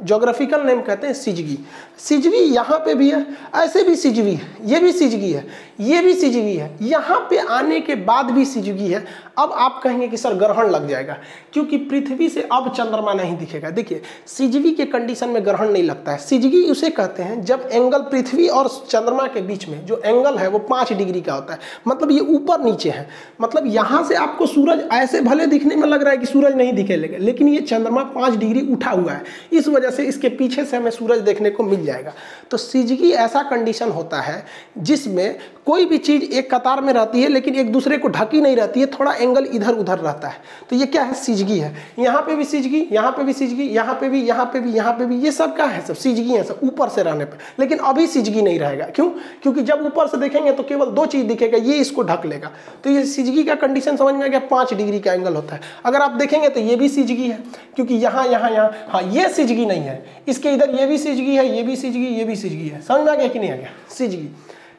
जोग्राफिकल 0.02 0.62
नेम 0.62 0.82
कहते 0.82 1.08
हैं 1.08 1.14
सिजगी 1.14 1.58
सिजवी 2.00 2.38
यहाँ 2.38 2.78
पे 2.80 2.94
भी 2.96 3.10
है, 3.12 3.26
ऐसे 3.56 3.84
भी 3.84 3.96
सिजवी 3.98 4.34
है, 4.34 4.48
ये 4.64 4.80
भी 4.80 4.92
सिजगी 4.92 5.32
है, 5.32 5.46
ये 5.82 6.02
भी 6.02 6.14
सिजगी 6.14 6.56
है, 6.56 6.76
यहाँ 6.82 7.20
पे 7.30 7.38
आने 7.40 7.80
के 7.82 7.96
बाद 7.98 8.32
भी 8.32 8.46
सिजगी 8.46 8.88
है। 8.88 9.04
अब 9.40 9.52
आप 9.54 9.80
कहेंगे 9.84 10.08
कि 10.08 10.18
सर 10.18 10.34
ग्रहण 10.36 10.70
लग 10.70 10.88
जाएगा, 10.90 11.18
क्योंकि 11.54 11.78
पृथ्वी 11.80 12.30
से 12.30 12.42
अब 12.52 12.72
चंद्रमा 12.74 13.14
नहीं 13.14 13.38
दिखेगा। 13.38 13.70
देखिए 13.72 14.02
सिजवी 14.28 14.72
के 14.72 14.86
कंडीशन 14.88 15.30
में 15.30 15.46
ग्रहण 15.46 15.72
नहीं 15.72 15.84
लगता 15.84 16.12
है। 16.12 16.18
सिजगी 16.20 16.64
उसे 16.72 16.90
कहते 16.92 17.24
हैं 17.24 17.42
जब 17.44 17.68
एंगल 17.72 18.02
पृथ्वी 18.02 18.48
और 18.50 18.68
चंद्रमा 18.90 19.28
के 19.28 19.42
बीच 19.42 19.68
में, 19.70 19.86
जो 19.86 20.02
एंगल 20.06 20.38
है 20.38 20.48
वो 20.50 20.60
पाँच 20.62 20.94
डिग्री 20.94 21.22
का 21.22 21.34
होता 21.34 21.54
है। 21.54 21.60
मतलब 21.88 22.12
ये 22.12 22.20
ऊपर 22.20 22.64
नीचे 22.64 22.90
है। 22.90 23.08
मतलब 23.42 23.68
यहाँ 23.68 24.04
से 24.04 24.16
आपको 24.18 24.46
सूरज 24.48 24.88
ऐसे 24.94 25.22
भले 25.22 25.46
दिखने 25.48 25.76
में 25.76 25.88
लग 25.88 26.04
रहा 26.04 26.12
है 26.12 26.18
कि 26.18 26.26
सूरज 26.26 26.56
नहीं 26.56 26.74
दिखे 26.74 26.96
लेकिन 26.96 27.48
ये 27.48 27.60
चंद्रमा 27.62 28.04
पाँच 28.06 28.36
डिग्री 28.36 28.62
उठा 28.74 28.92
हुआ 28.92 29.12
है। 29.12 29.24
इस 29.54 29.68
वजह 29.68 29.90
से 29.90 30.04
इसके 30.06 30.30
पीछे 30.32 30.66
से 30.66 30.78
हमें 30.78 30.92
सूरज 30.92 31.20
देखने 31.22 31.50
को 31.50 31.64
मिल 31.64 31.86
जाएगा। 31.86 32.14
तो 32.52 32.58
सिजगी 32.58 33.12
ऐसा 33.12 33.42
कंडीशन 33.50 33.90
होता 33.92 34.22
है 34.22 34.44
जिसमें 34.80 35.38
कोई 35.66 35.86
भी 35.86 35.98
चीज़ 36.00 36.24
एक 36.24 36.54
कतार 36.54 36.82
में 36.82 36.92
रहती 36.94 37.22
है, 37.22 37.28
लेकिन 37.30 37.56
एक 37.56 37.72
दूसरे 37.72 37.98
को 37.98 38.08
ढकी 38.10 38.42
नहीं 38.42 38.56
रहती 38.56 38.80
है, 38.80 38.86
थोड़ा 38.90 39.14
एंगल 39.30 39.46
इधर 39.54 39.74
उधर 39.74 39.98
रहता 39.98 40.28
है। 40.28 40.42
तो 40.70 40.76
ये 40.76 40.86
क्या 40.86 41.04
है? 41.04 41.14
सिजगी 41.14 41.60
है। 41.60 41.74
यहाँ 42.00 42.22
पे 42.22 42.36
भी 42.36 42.46
सिजगी, 42.46 42.88
यहाँ 42.92 43.12
पे 43.12 43.24
भी 43.24 43.34
सिजगी, 43.34 43.64
यहाँ 43.64 43.96
पे 43.96 44.10
भी, 44.10 44.22
यहाँ 44.22 44.46
पे 44.46 44.60
भी, 44.60 44.74
यहाँ 44.74 44.94
पे 44.94 45.06
भी, 45.06 45.16
ये 45.16 45.32
सब 45.32 45.56
क्या 45.56 45.66
है? 45.66 45.86
सब 45.86 45.96
सिजगी 45.96 46.34
है, 46.34 46.44
सब 46.44 46.60
ऊपर 46.64 46.90
से 46.90 47.04
रहने 47.04 47.26
पे। 47.26 47.38
लेकिन 47.60 47.78
अभी 47.78 48.08
सिजगी 48.08 48.42
नहीं 48.42 48.60
रहेगा। 48.60 48.86
क्यों? 48.86 49.10
क्योंकि 49.44 49.62
जब 49.62 49.86
ऊपर 49.86 50.08
से 50.08 50.18
देखेंगे 50.18 50.52
तो 50.52 50.64
केवल 50.64 50.86
दो 50.86 51.06
चीज़ 51.06 51.26
दिखेगा, 51.26 51.58
ये 51.58 51.74
इसको 51.74 52.04
ढक 52.04 52.26
लेगा। 52.26 52.52
तो 52.84 52.90
ये 52.90 53.06
सिजगी 53.06 53.44
का 53.44 53.56
कंडीशन 53.56 53.98
समझ 53.98 54.14
में 54.16 54.24
आ 54.24 54.28
गया, 54.28 54.40
पाँच 54.40 54.74
डिग्री 54.74 55.00
का 55.00 55.14
एंगल 55.14 55.36
होता 55.36 55.56
है। 55.56 55.62
अगर 55.86 56.02
आप 56.02 56.12
देखेंगे 56.12 56.50
तो 56.50 56.60
ये 56.60 56.76
भी 56.76 56.90
सिजगी 56.90 57.28
है। 57.28 57.44
क्योंकि 57.76 57.96
यहाँ 57.96 58.28
यहाँ 58.28 58.52
यहाँ 58.52 58.86
हाँ 58.90 59.02
ये 59.02 59.30
सिजगी 59.30 59.66
नहीं 59.66 59.82
है। 59.82 60.24
इसके 60.28 60.50
इधर 60.50 60.70
ये 60.70 60.86
भी 60.86 60.98
सिजगी 60.98 61.36
है, 61.36 61.58
ये 61.58 61.64
भी 61.64 61.76
सिजगी, 61.76 62.08
ये 62.08 62.24
भी 62.24 62.36
सिजगी 62.36 62.68
है। 62.68 62.82
समझ 62.82 63.02
में 63.02 63.12
आ 63.12 63.16
गया 63.16 63.28
कि 63.28 63.40
नहीं 63.40 63.52
आ 63.52 63.56
गया? 63.56 63.70
सिजगी। 63.90 64.30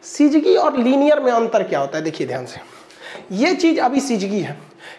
सिजगी 0.02 0.56
और 0.56 0.78
लीनियर 0.78 1.20
में 1.20 1.32
अंतर 1.32 1.62
क्या 1.62 1.80
होता 1.80 1.98
है? 1.98 2.04
देखिए 2.04 2.26
ध्यान 2.26 2.46
से। 2.46 2.79
ये 3.30 3.54
चीज़ 3.54 3.80
अभी 3.80 4.00
सीजगी 4.00 4.40
है, 4.40 4.56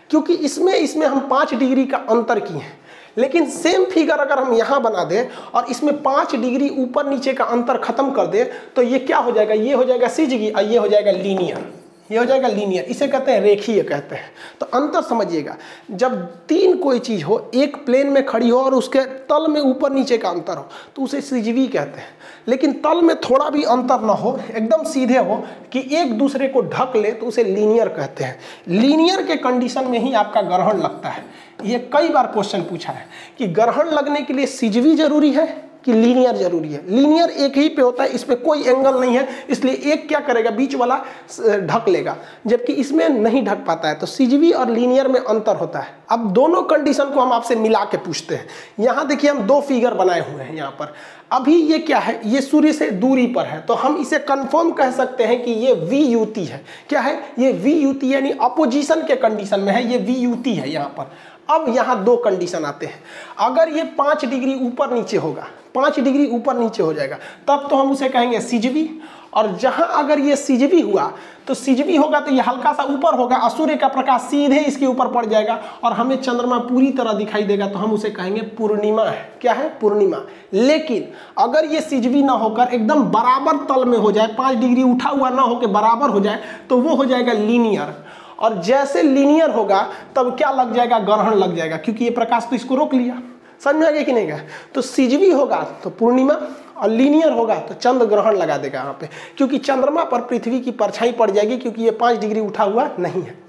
क्योंकि 0.09 0.33
इसमें 0.35 0.73
इसमें 0.73 1.05
हम 1.07 1.27
पाँच 1.29 1.53
डिग्री 1.53 1.85
का 1.85 1.97
अंतर 2.09 2.39
किए 2.39 2.57
हैं। 2.57 2.79
लेकिन 3.17 3.49
सेम 3.49 3.83
फिगर 3.85 4.19
अगर 4.19 4.39
हम 4.39 4.53
यहाँ 4.53 4.81
बना 4.81 5.03
दें 5.03 5.27
और 5.53 5.65
इसमें 5.71 6.01
पाँच 6.03 6.35
डिग्री 6.35 6.69
ऊपर 6.77 7.05
नीचे 7.05 7.33
का 7.33 7.43
अंतर 7.45 7.77
खत्म 7.79 8.11
कर 8.11 8.27
दें 8.27 8.45
तो 8.75 8.81
ये 8.81 8.99
क्या 8.99 9.17
हो 9.17 9.31
जाएगा? 9.31 9.53
ये 9.53 9.73
हो 9.73 9.83
जाएगा 9.83 10.07
सीजगी 10.09 10.49
और 10.49 10.63
ये 10.63 10.77
हो 10.77 10.87
जाएगा 10.87 11.11
लीनियर 11.11 11.80
ये 12.11 12.17
हो 12.17 12.25
जाएगा 12.25 12.47
लीनियर 12.47 12.85
इसे 12.85 13.07
कहते 13.07 13.31
हैं 13.31 13.41
रेखीय 13.41 13.81
कहते 13.81 14.15
हैं। 14.15 14.31
तो 14.59 14.65
अंतर 14.67 15.01
समझिएगा, 15.01 15.55
जब 15.91 16.25
तीन 16.49 16.77
कोई 16.77 16.99
चीज़ 16.99 17.23
हो, 17.23 17.51
एक 17.55 17.75
प्लेन 17.85 18.07
में 18.07 18.25
खड़ी 18.25 18.49
हो 18.49 18.59
और 18.59 18.73
उसके 18.73 19.01
तल 19.29 19.47
में 19.49 19.59
ऊपर 19.61 19.91
नीचे 19.91 20.17
का 20.17 20.29
अंतर 20.29 20.57
हो 20.57 20.67
तो 20.95 21.01
उसे 21.01 21.21
सिजवी 21.21 21.67
कहते 21.67 21.99
हैं। 21.99 22.09
लेकिन 22.47 22.73
तल 22.81 23.01
में 23.01 23.15
थोड़ा 23.19 23.49
भी 23.49 23.63
अंतर 23.63 24.01
ना 24.01 24.13
हो, 24.13 24.39
एकदम 24.51 24.83
सीधे 24.83 25.17
हो, 25.17 25.35
कि 25.73 25.79
एक 25.93 26.17
दूसरे 26.17 26.47
को 26.47 26.61
ढक 26.61 26.93
ले 26.95 27.11
तो 27.11 27.25
उसे 27.25 27.43
लीनियर 27.43 27.87
कहते 27.89 28.23
हैं। 28.23 28.39
लीनियर 28.69 29.23
के 29.23 29.35
कंडीशन 29.35 29.87
में 29.87 29.99
ही 29.99 30.13
आपका 30.13 30.41
ग्रहण 30.41 30.81
लगता 30.81 31.09
है। 31.09 31.25
ये 31.63 31.79
कई 31.93 32.09
बार 32.09 32.27
क्वेश्चन 32.27 32.61
पूछा 32.61 32.93
है 32.93 33.05
कि 33.37 33.47
ग्रहण 33.49 33.89
लगने 33.89 34.21
के 34.21 34.33
लिए 34.33 34.45
सिजवी 34.45 34.95
ज़रूरी 34.95 35.31
है? 35.31 35.70
कि 35.85 35.93
लीनियर 35.93 36.35
ज़रूरी 36.37 36.69
है। 36.69 36.81
लीनियर 36.89 37.29
एक 37.29 37.57
ही 37.57 37.67
पे 37.69 37.81
होता 37.81 38.03
है, 38.03 38.09
इस 38.09 38.23
पर 38.23 38.35
कोई 38.37 38.63
एंगल 38.63 38.99
नहीं 38.99 39.15
है, 39.17 39.27
इसलिए 39.49 39.91
एक 39.93 40.07
क्या 40.07 40.19
करेगा? 40.19 40.51
बीच 40.51 40.75
वाला 40.75 40.97
ढक 41.39 41.85
लेगा। 41.89 42.15
जबकि 42.47 42.73
इसमें 42.73 43.07
नहीं 43.09 43.43
ढक 43.45 43.63
पाता 43.67 43.87
है 43.87 43.95
तो 43.95 44.05
सीजवी 44.07 44.51
और 44.51 44.69
लीनियर 44.69 45.07
में 45.07 45.19
अंतर 45.19 45.55
होता 45.55 45.79
है। 45.79 45.95
अब 46.11 46.31
दोनों 46.33 46.61
कंडीशन 46.63 47.09
को 47.11 47.19
हम 47.19 47.33
आपसे 47.33 47.55
मिला 47.55 47.83
के 47.85 47.97
पूछते 47.97 48.35
हैं। 48.35 48.47
यहाँ 48.79 49.07
देखिए, 49.07 49.29
हम 49.31 49.39
दो 49.39 49.59
फिगर 49.61 49.93
बनाए 49.93 50.19
हुए 50.29 50.43
हैं 50.43 50.55
यहाँ 50.55 50.71
पर। 50.71 50.93
अभी 51.31 51.55
ये 51.55 51.77
क्या 51.79 51.99
है? 51.99 52.19
ये 52.25 52.41
सूर्य 52.41 52.73
से 52.73 52.89
दूरी 52.91 53.25
पर 53.27 53.45
है। 53.45 53.59
तो 53.61 53.73
हम 53.73 53.97
इसे 53.97 54.19
कंफर्म 54.21 54.71
कह 54.71 54.91
सकते 54.91 55.23
हैं 55.23 55.43
कि 55.43 55.51
ये 55.51 55.73
वी 55.73 56.03
है। 56.39 56.63
क्या 56.89 57.01
है? 57.01 57.15
ये 57.39 57.51
वी 57.53 58.13
यानी 58.13 58.31
अपोजिशन 58.31 59.05
के 59.07 59.15
कंडीशन 59.15 59.59
में 59.59 59.71
है, 59.73 59.85
ये 59.91 59.97
वी 59.97 60.53
है 60.53 60.69
यहाँ 60.69 60.89
पर। 60.97 61.11
अब 61.49 61.65
यहाँ 61.75 62.03
दो 62.03 62.15
कंडीशन 62.17 62.65
आते 62.65 62.85
हैं। 62.85 63.01
अगर 63.39 63.69
ये 63.69 63.83
पाँच 63.97 64.25
डिग्री 64.25 64.53
ऊपर 64.57 64.93
नीचे 64.93 65.17
होगा 65.17 65.47
पाँच 65.75 65.99
डिग्री 65.99 66.27
ऊपर 66.29 66.57
नीचे 66.57 66.83
हो 66.83 66.93
जाएगा। 66.93 67.17
तब 67.47 67.67
तो 67.69 67.75
हम 67.75 67.91
उसे 67.91 68.09
कहेंगे 68.09 68.39
सिजवी 68.41 68.89
और 69.33 69.55
जहाँ 69.57 69.87
अगर 69.95 70.19
ये 70.19 70.35
सिजवी 70.35 70.79
हुआ 70.81 71.11
तो 71.47 71.53
सिजवी 71.53 71.95
होगा 71.95 72.19
तो 72.19 72.31
ये 72.31 72.41
हल्का 72.41 72.71
सा 72.73 72.83
ऊपर 72.85 73.15
होगा, 73.15 73.37
और 73.37 73.49
सूर्य 73.49 73.75
का 73.75 73.87
प्रकाश 73.87 74.21
सीधे 74.21 74.59
इसके 74.61 74.85
ऊपर 74.85 75.07
पड़ 75.07 75.25
जाएगा, 75.25 75.59
और 75.83 75.93
हमें 75.93 76.15
चंद्रमा 76.17 76.57
पूरी 76.59 76.91
तरह 76.91 77.13
दिखाई 77.13 77.43
देगा 77.43 77.67
तो 77.67 77.79
हम 77.79 77.91
उसे 77.93 78.09
कहेंगे 78.09 78.41
पूर्णिमा 78.57 79.03
है। 79.03 79.31
क्या 79.41 79.53
है? 79.53 79.69
पूर्णिमा। 79.79 80.17
लेकिन 80.53 81.07
अगर 81.37 81.65
ये 81.65 81.81
सिजवी 81.81 82.21
ना 82.23 82.33
होकर 82.33 82.73
एकदम 82.73 83.03
बराबर 83.05 83.65
तल 83.65 83.85
में 83.85 83.97
हो 83.97 84.11
जाए, 84.11 84.27
पाँच 84.29 84.57
डिग्री 84.57 84.83
उठा 84.83 85.09
हुआ 85.09 85.29
ना 85.29 85.41
होकर 85.41 85.67
बराबर 85.69 86.09
हो 86.09 86.19
जाए 86.19 86.43
तो 86.69 86.77
वो 86.77 86.95
हो 86.95 87.05
जाएगा 87.05 87.33
लीनियर। 87.33 87.93
और 88.39 88.61
जैसे 88.61 89.03
लीनियर 89.03 89.49
होगा, 89.49 89.87
तब 90.15 90.35
क्या 90.37 90.51
लग 90.51 90.73
जाएगा? 90.73 90.99
ग्रहण 90.99 91.35
लग 91.35 91.55
जाएगा, 91.55 91.77
क्योंकि 91.77 92.05
ये 92.05 92.11
प्रकाश 92.11 92.47
तो 92.49 92.55
इसको 92.55 92.75
रोक 92.75 92.93
लिया। 92.93 93.21
समझ 93.63 93.75
में 93.75 93.93
गया 93.93 94.03
कि 94.03 94.11
नहीं? 94.11 94.27
गया 94.27 94.41
तो 94.75 94.81
सिजवी 94.81 95.29
होगा 95.31 95.61
तो 95.83 95.89
पूर्णिमा 95.89 96.33
और 96.77 96.89
लीनियर 96.89 97.31
होगा 97.31 97.55
तो 97.57 97.73
चंद्र 97.73 98.05
ग्रहण 98.05 98.37
लगा 98.37 98.57
देगा 98.57 98.79
यहाँ 98.79 98.97
पे। 99.01 99.09
क्योंकि 99.37 99.57
चंद्रमा 99.59 100.03
पर 100.03 100.21
पृथ्वी 100.21 100.59
की 100.59 100.71
परछाई 100.73 101.11
पड़ 101.11 101.29
जाएगी 101.31 101.57
क्योंकि 101.57 101.83
ये 101.83 101.91
पाँच 101.93 102.19
डिग्री 102.19 102.39
उठा 102.39 102.63
हुआ 102.63 102.89
नहीं 102.99 103.21
है। 103.21 103.39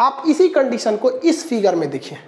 आप 0.00 0.22
इसी 0.28 0.48
कंडीशन 0.48 0.96
को 0.96 1.10
इस 1.10 1.46
फिगर 1.48 1.74
में 1.74 1.88
देखिए। 1.90 2.18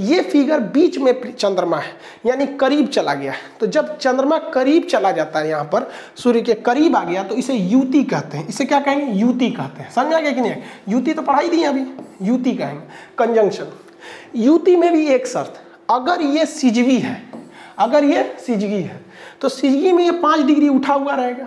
ये 0.00 0.20
फिगर 0.22 0.60
बीच 0.68 0.96
में 0.98 1.32
चंद्रमा 1.32 1.78
है, 1.78 1.92
यानी 2.26 2.46
करीब 2.56 2.86
चला 2.88 3.14
गया। 3.14 3.32
तो 3.60 3.66
जब 3.66 3.96
चंद्रमा 3.98 4.38
करीब 4.48 4.84
चला 4.84 5.10
जाता 5.12 5.38
है 5.38 5.48
यहाँ 5.48 5.64
पर, 5.64 5.90
सूर्य 6.16 6.40
के 6.40 6.54
करीब 6.54 6.96
आ 6.96 7.04
गया 7.04 7.22
तो 7.22 7.34
इसे 7.34 7.54
युति 7.54 8.02
कहते 8.04 8.38
हैं। 8.38 8.48
इसे 8.48 8.64
क्या 8.64 8.80
कहेंगे? 8.80 9.12
युति 9.12 9.50
कहते 9.50 9.82
हैं। 9.82 9.90
समझ 9.92 10.14
आ 10.14 10.20
गया 10.20 10.32
कि 10.32 10.40
नहीं? 10.40 10.62
युति 10.88 11.14
तो 11.14 11.22
पढ़ाई 11.22 11.48
दी 11.48 11.60
है 11.60 11.68
अभी। 11.68 11.86
युति 12.22 12.52
कहेंगे। 12.52 12.86
कंजंक्शन 13.18 13.72
युति 14.36 14.76
में 14.76 14.92
भी 14.92 15.06
एक 15.06 15.26
शर्त। 15.26 15.60
अगर 15.88 16.22
ये 16.22 16.46
सिजवी 16.46 16.98
है, 16.98 17.22
अगर 17.78 18.04
ये 18.04 18.22
सिजगी 18.46 18.82
है 18.82 19.00
तो 19.40 19.48
सिजगी 19.48 19.92
में 19.92 20.04
ये 20.04 20.10
पाँच 20.12 20.40
डिग्री 20.40 20.68
उठा 20.68 20.94
हुआ 20.94 21.14
रहेगा। 21.14 21.46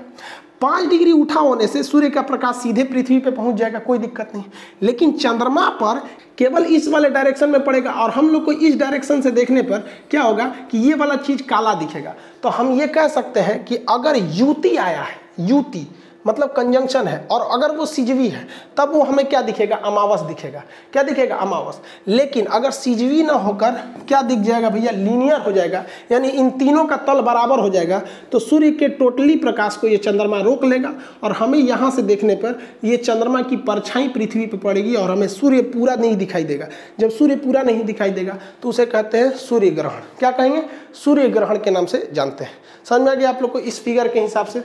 पाँच 0.62 0.88
डिग्री 0.90 1.12
उठा 1.12 1.40
होने 1.40 1.68
से 1.68 1.82
सूर्य 1.84 2.10
का 2.10 2.22
प्रकाश 2.22 2.56
सीधे 2.56 2.84
पृथ्वी 2.84 3.18
पे 3.20 3.32
पहुँच 3.32 3.56
जाएगा, 3.56 3.80
कोई 3.80 3.98
दिक्कत 3.98 4.32
नहीं। 4.36 4.44
लेकिन 4.82 5.12
चंद्रमा 5.12 5.68
पर 5.82 6.00
केवल 6.38 6.66
इस 6.66 6.88
वाले 6.88 7.10
डायरेक्शन 7.10 7.50
में 7.50 7.64
पड़ेगा 7.64 7.92
और 7.94 8.12
हम 8.12 8.30
लोग 8.30 8.46
को 8.46 8.52
इस 8.52 8.76
डायरेक्शन 8.78 9.22
से 9.22 9.32
देखने 9.32 9.62
पर 9.62 9.88
क्या 10.12 10.22
होगा 10.22 10.46
कि 10.72 10.78
ये 10.80 10.94
वाला 10.94 11.16
चीज़ 11.18 11.42
काला 11.44 11.74
दिखेगा। 11.74 12.16
तो 12.44 12.50
हम 12.50 12.72
ये 12.72 12.88
कह 12.88 13.08
सकते 13.08 13.40
हैं 13.40 13.64
कि 13.66 13.76
अगर 13.90 14.18
युति 14.32 14.76
आया 14.78 15.02
है, 15.02 15.20
युति 15.42 15.88
मतलब 16.28 16.52
कंजंक्शन 16.52 17.08
है। 17.08 17.28
और 17.32 17.42
अगर 17.52 17.76
वो 17.76 17.86
सिजवी 17.86 18.28
है, 18.28 18.48
तब 18.78 18.94
वो 18.94 19.02
हमें 19.04 19.26
क्या 19.26 19.42
दिखेगा? 19.42 19.76
अमावस 19.76 20.20
दिखेगा। 20.20 20.64
क्या 20.94 21.04
दिखेगा? 21.04 21.36
अमावस। 21.36 21.80
लेकिन 22.08 22.46
अगर 22.46 22.72
सिजवी 22.72 23.24
ना 23.24 23.34
होकर, 23.34 23.72
क्या 24.08 24.22
दिख 24.22 24.40
जाएगा 24.40 24.70
भैया? 24.70 24.92
लीनियर 24.92 25.40
हो 25.42 25.52
जाएगा। 25.52 25.84
यानी 26.12 26.30
इन 26.30 26.50
तीनों 26.50 26.86
का 26.86 26.96
तल 26.98 27.22
बराबर 27.22 27.60
हो 27.60 27.70
जाएगा। 27.70 28.02
तो 28.32 28.40
सूर्य 28.40 28.72
के 28.72 28.88
टोटली 28.92 29.36
प्रकाश 29.36 29.76
को 29.76 29.88
ये 29.88 29.98
चंद्रमा 29.98 30.40
रोक 30.40 30.64
लेगा 30.64 30.94
और 31.24 31.32
हमें 31.32 31.60
यहाँ 31.60 31.92
से 31.92 32.02
देखने 32.02 32.36
पर 32.36 32.60
ये 32.84 32.98
चंद्रमा 32.98 33.42
की 33.42 33.58
परछाई 33.58 34.08
पृथ्वी 34.08 34.46
पर 34.46 34.58
पड़ेगी 34.58 34.96
और 34.96 35.12
हमें 35.12 35.28
सूर्य 35.28 35.62
पूरा 35.64 35.96
नहीं 35.96 36.16
दिखाई 36.16 36.44
देगा। 36.44 36.68
जब 37.00 37.10
सूर्य 37.10 37.36
पूरा 37.36 37.62
नहीं 37.62 37.84
दिखाई 37.84 38.10
देगा 38.10 38.38
तो 38.62 38.70
उसे 38.70 38.86
कहते 38.86 39.18
हैं 39.18 39.32
सूर्य 39.32 39.70
ग्रहण। 39.70 40.02
क्या 40.20 40.32
कहेंगे? 40.32 40.64
सूर्य 40.96 41.28
ग्रहण 41.30 41.58
के 41.58 41.72
नाम 41.72 41.86
से 41.86 42.08
जानते 42.14 42.44
हैं। 42.44 42.52
समझ 42.86 43.02
में 43.02 43.12
आ 43.12 43.16
गया 43.16 43.30
आप 43.30 43.42
लोग 43.42 43.52
को 43.52 43.60
इस 43.60 43.84
फिगर 43.84 44.08
के 44.08 44.20
हिसाब 44.20 44.46
से? 44.46 44.64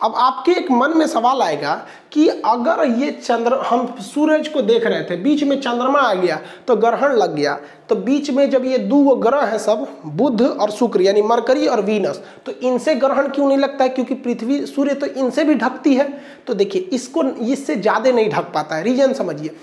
अब 0.00 0.14
आपके 0.16 0.52
एक 0.52 0.70
मन 0.70 0.96
में 0.96 1.06
सवाल 1.06 1.42
आएगा 1.42 1.74
कि 2.12 2.26
अगर 2.28 2.84
ये 2.92 3.10
चंद्र, 3.12 3.54
हम 3.60 3.94
सूरज 4.02 4.48
को 4.48 4.62
देख 4.62 4.86
रहे 4.86 5.02
थे, 5.04 5.16
बीच 5.16 5.42
में 5.44 5.60
चंद्रमा 5.60 6.00
आ 6.00 6.12
गया 6.14 6.40
तो 6.68 6.76
ग्रहण 6.76 7.12
लग 7.14 7.34
गया 7.34 7.54
तो 7.88 7.96
बीच 7.96 8.30
में 8.30 8.48
जब 8.50 8.64
ये 8.64 8.78
दो 8.80 9.14
ग्रह 9.16 9.40
हैं 9.42 9.58
सब, 9.58 9.86
बुध 10.06 10.42
और 10.42 10.70
शुक्र, 10.70 11.02
यानी 11.02 11.22
मरकरी 11.22 11.66
और 11.66 11.80
वीनस 11.82 12.22
तो 12.46 12.52
इनसे 12.52 12.94
ग्रहण 12.96 13.28
क्यों 13.28 13.48
नहीं 13.48 13.58
लगता 13.58 13.84
है? 13.84 13.90
क्योंकि 13.90 14.14
पृथ्वी, 14.16 14.64
सूर्य 14.66 14.94
तो 14.94 15.06
इनसे 15.06 15.44
भी 15.44 15.54
ढकती 15.56 15.94
है। 15.94 16.08
तो 16.46 16.54
देखिए, 16.54 16.82
इसको, 16.92 17.22
इससे 17.22 17.76
ज़्यादा 17.76 18.10
नहीं 18.10 18.28
ढक 18.30 18.52
पाता 18.54 18.76
है। 18.76 18.82
रीजन 18.82 19.12
समझिए। 19.12 19.54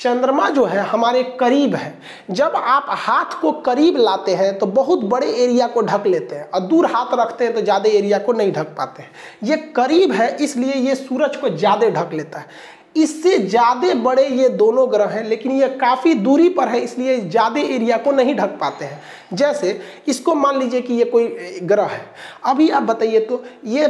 चंद्रमा 0.00 0.48
जो 0.50 0.64
है 0.64 0.80
हमारे 0.80 1.22
करीब 1.40 1.74
है। 1.74 1.92
जब 2.30 2.52
आप 2.56 2.86
हाथ 2.88 3.40
को 3.40 3.52
करीब 3.62 3.96
लाते 3.96 4.34
हैं 4.34 4.56
तो 4.58 4.66
बहुत 4.68 5.04
बड़े 5.06 5.26
एरिया 5.34 5.66
को 5.66 5.82
ढक 5.82 6.06
लेते 6.06 6.34
हैं 6.34 6.48
और 6.50 6.60
दूर 6.62 6.86
हाथ 6.86 7.14
रखते 7.16 7.44
हैं 7.44 7.54
तो 7.54 7.60
ज़्यादा 7.62 7.90
एरिया 7.90 8.18
को 8.18 8.32
नहीं 8.32 8.52
ढक 8.52 8.74
पाते 8.76 9.02
हैं। 9.02 9.10
ये 9.44 9.56
करीब 9.76 10.12
है, 10.12 10.36
इसलिए 10.36 10.74
ये 10.74 10.94
सूरज 10.96 11.36
को 11.36 11.48
ज़्यादा 11.50 11.88
ढक 11.90 12.12
लेता 12.14 12.38
है। 12.38 12.78
इससे 12.96 13.36
ज़्यादा 13.38 13.92
बड़े 13.96 14.26
ये 14.26 14.48
दोनों 14.50 14.90
ग्रह 14.92 15.08
हैं, 15.08 15.24
लेकिन 15.24 15.52
ये 15.52 15.68
काफ़ी 15.70 16.14
दूरी 16.16 16.48
पर 16.50 16.68
है, 16.68 16.80
इसलिए 16.80 17.18
ज़्यादा 17.20 17.60
एरिया 17.60 17.96
को 17.96 18.12
नहीं 18.12 18.34
ढक 18.34 18.56
पाते 18.60 18.84
हैं। 18.84 19.00
जैसे, 19.32 19.80
इसको 20.08 20.34
मान 20.34 20.58
लीजिए 20.58 20.80
कि 20.80 20.94
ये 20.94 21.04
कोई 21.06 21.58
ग्रह 21.62 21.86
है। 21.86 22.04
अभी 22.44 22.68
आप 22.70 22.82
बताइए 22.84 23.20
तो 23.20 23.42
ये 23.66 23.88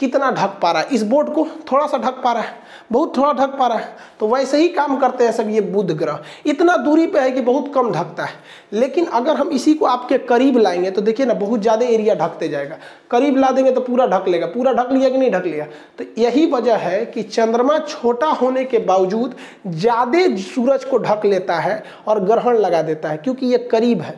कितना 0.00 0.30
ढक 0.30 0.58
पा 0.62 0.70
रहा 0.70 0.82
है? 0.82 0.88
इस 0.88 1.02
बोर्ड 1.04 1.28
को 1.28 1.46
थोड़ा 1.72 1.86
सा 1.86 1.98
ढक 1.98 2.22
पा 2.24 2.32
रहा 2.32 2.42
है, 2.42 2.54
बहुत 2.92 3.16
थोड़ा 3.16 3.32
ढक 3.34 3.56
पा 3.58 3.66
रहा 3.66 3.78
है। 3.78 3.94
तो 4.20 4.28
वैसे 4.28 4.58
ही 4.58 4.68
काम 4.68 4.96
करते 4.98 5.24
हैं 5.24 5.32
सब 5.32 5.48
ये 5.50 5.60
बुध 5.62 5.90
ग्रह। 5.92 6.18
इतना 6.46 6.76
दूरी 6.78 7.06
पे 7.06 7.20
है 7.20 7.30
कि 7.30 7.40
बहुत 7.42 7.72
कम 7.74 7.90
ढकता 7.92 8.24
है। 8.24 8.34
लेकिन 8.72 9.06
अगर 9.06 9.36
हम 9.36 9.50
इसी 9.50 9.74
को 9.74 9.86
आपके 9.86 10.18
करीब 10.20 10.58
लाएँगे 10.58 10.90
तो 10.90 11.00
देखिए 11.00 11.26
ना, 11.26 11.34
बहुत 11.34 11.60
ज़्यादा 11.60 11.86
एरिया 11.86 12.14
ढकते 12.16 12.48
जाएगा। 12.48 12.78
करीब 13.10 13.36
ला 13.36 13.50
देंगे 13.50 13.72
तो 13.72 13.80
पूरा 13.80 14.06
ढक 14.08 14.28
लेगा। 14.28 14.46
पूरा 14.46 14.72
ढक 14.72 14.92
लिया 14.92 15.08
कि 15.08 15.18
नहीं 15.18 15.30
ढक 15.30 15.46
लिया? 15.46 15.66
तो 15.98 16.04
यही 16.18 16.46
वजह 16.46 16.76
है 16.78 17.04
कि 17.06 17.22
चंद्रमा 17.22 17.78
छोटा 17.80 18.26
होने 18.32 18.64
के 18.64 18.78
बावजूद 18.80 19.34
ज़्यादा 19.66 20.26
सूरज 20.44 20.84
को 20.84 20.98
ढक 20.98 21.24
लेता 21.26 21.58
है 21.58 21.82
और 22.08 22.20
ग्रहण 22.20 22.58
लगा 22.58 22.82
देता 22.82 23.08
है, 23.08 23.16
क्योंकि 23.16 23.46
ये 23.46 23.58
करीब 23.70 24.00
है। 24.02 24.14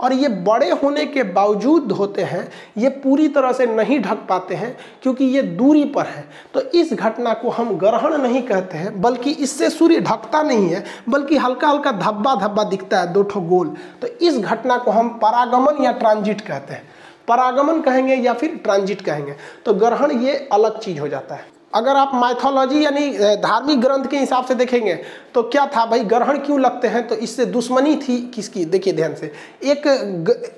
और 0.00 0.12
ये 0.12 0.28
बड़े 0.44 0.68
होने 0.72 1.04
के 1.06 1.22
बावजूद 1.24 1.92
होते 1.92 2.22
हैं, 2.22 2.48
ये 2.78 2.88
पूरी 2.90 3.26
तरह 3.28 3.52
से 3.52 3.66
नहीं 3.66 3.98
ढक 4.00 4.24
पाते 4.28 4.54
हैं, 4.54 4.76
क्योंकि 5.02 5.19
ये 5.24 5.42
दूरी 5.42 5.84
पर 5.86 6.06
है। 6.06 6.24
तो 6.54 6.60
इस 6.60 6.92
घटना 6.92 7.32
को 7.34 7.50
हम 7.50 7.76
ग्रहण 7.78 8.16
नहीं 8.18 8.42
कहते 8.42 8.78
हैं, 8.78 9.00
बल्कि 9.00 9.30
इससे 9.32 9.70
सूर्य 9.70 10.00
ढकता 10.00 10.42
नहीं 10.42 10.68
है, 10.68 10.84
बल्कि 11.08 11.36
हल्का 11.36 11.68
हल्का 11.68 11.92
धब्बा 11.92 12.34
धब्बा 12.36 12.64
दिखता 12.64 13.00
है, 13.00 13.12
दो 13.12 13.22
ठो 13.24 13.40
गोल। 13.42 13.74
तो 14.02 14.06
इस 14.08 14.38
घटना 14.38 14.76
को 14.78 14.90
हम 14.90 15.08
परागमन 15.18 15.84
या 15.84 15.92
ट्रांजिट 15.94 16.40
कहते 16.40 16.74
हैं। 16.74 16.88
परागमन 17.28 17.80
कहेंगे 17.80 18.14
या 18.16 18.32
फिर 18.34 18.60
ट्रांजिट 18.64 19.00
कहेंगे 19.00 19.34
तो 19.66 19.72
ग्रहण 19.74 20.20
ये 20.20 20.34
अलग 20.52 20.78
चीज़ 20.80 21.00
हो 21.00 21.08
जाता 21.08 21.34
है। 21.34 21.44
अगर 21.74 21.96
आप 21.96 22.10
माइथोलॉजी 22.14 22.84
यानी 22.84 23.08
धार्मिक 23.38 23.80
ग्रंथ 23.80 24.04
के 24.04 24.18
हिसाब 24.18 24.44
से 24.44 24.54
देखेंगे 24.54 24.94
तो 25.34 25.42
क्या 25.44 25.66
था 25.66 25.84
भाई, 25.86 26.00
ग्रहण 26.02 26.38
क्यों 26.38 26.60
लगते 26.60 26.88
हैं? 26.88 27.06
तो 27.08 27.14
इससे 27.16 27.44
दुश्मनी 27.46 27.94
थी 27.98 28.16
किसकी? 28.34 28.64
देखिए 28.66 28.92
ध्यान 28.92 29.14
से, 29.14 29.32
एक 29.64 29.86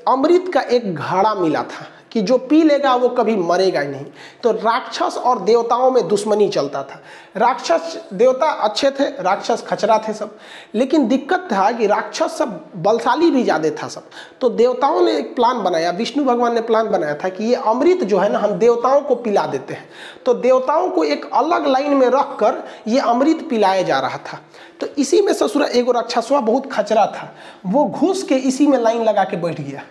अमृत 0.08 0.50
का 0.54 0.60
एक 0.60 0.94
घड़ा 0.94 1.34
मिला 1.34 1.62
था 1.64 1.86
कि 2.12 2.20
जो 2.20 2.36
पी 2.38 2.62
लेगा 2.62 2.94
वो 2.94 3.08
कभी 3.08 3.36
मरेगा 3.36 3.80
ही 3.80 3.88
नहीं। 3.88 4.04
तो 4.42 4.52
राक्षस 4.52 5.16
और 5.18 5.42
देवताओं 5.42 5.90
में 5.90 6.06
दुश्मनी 6.08 6.48
चलता 6.48 6.82
था। 6.82 7.00
राक्षस 7.36 7.96
देवता 8.12 8.46
अच्छे 8.46 8.90
थे, 8.90 9.04
राक्षस 9.22 9.64
खचरा 9.66 9.98
थे 9.98 10.12
सब। 10.12 10.36
लेकिन 10.74 11.06
दिक्कत 11.08 11.48
था 11.52 11.70
कि 11.72 11.86
राक्षस 11.86 12.36
सब 12.38 12.64
बलशाली 12.76 13.30
भी 13.30 13.42
ज़्यादा 13.42 13.70
था 13.82 13.88
सब। 13.88 14.08
तो 14.40 14.48
देवताओं 14.48 15.00
ने 15.00 15.16
एक 15.18 15.34
प्लान 15.36 15.62
बनाया, 15.62 15.90
विष्णु 15.90 16.24
भगवान 16.24 16.54
ने 16.54 16.60
प्लान 16.60 16.88
बनाया 16.88 17.14
था 17.14 17.28
कि 17.28 17.44
ये 17.44 17.54
अमृत 17.54 18.04
जो 18.04 18.18
है 18.18 18.32
ना, 18.32 18.38
हम 18.38 18.52
देवताओं 18.52 19.00
को 19.00 19.14
पिला 19.14 19.46
देते 19.46 19.74
हैं। 19.74 19.88
तो 20.26 20.34
देवताओं 20.34 20.88
को 20.90 21.04
एक 21.04 21.30
अलग 21.34 21.66
लाइन 21.66 21.94
में 21.94 22.06
रख 22.06 22.36
कर 22.40 22.62
ये 22.88 22.98
अमृत 22.98 23.46
पिलाया 23.50 23.82
जा 23.82 23.98
रहा 24.00 24.18
था। 24.18 24.38
तो 24.80 24.86
इसी 24.98 25.20
में 25.20 25.32
ससुरा, 25.32 25.66
एगो 25.66 25.92
राक्षसवा 25.92 26.40
बहुत 26.40 26.70
खचरा 26.72 27.06
था। 27.06 27.32
वो 27.66 27.84
घुस 27.84 28.22
के 28.22 28.34
इसी 28.34 28.66
में 28.66 28.78
लाइन 28.78 29.02
लगा 29.04 29.24
के 29.24 29.36
बैठ 29.36 29.60
गया। 29.60 29.82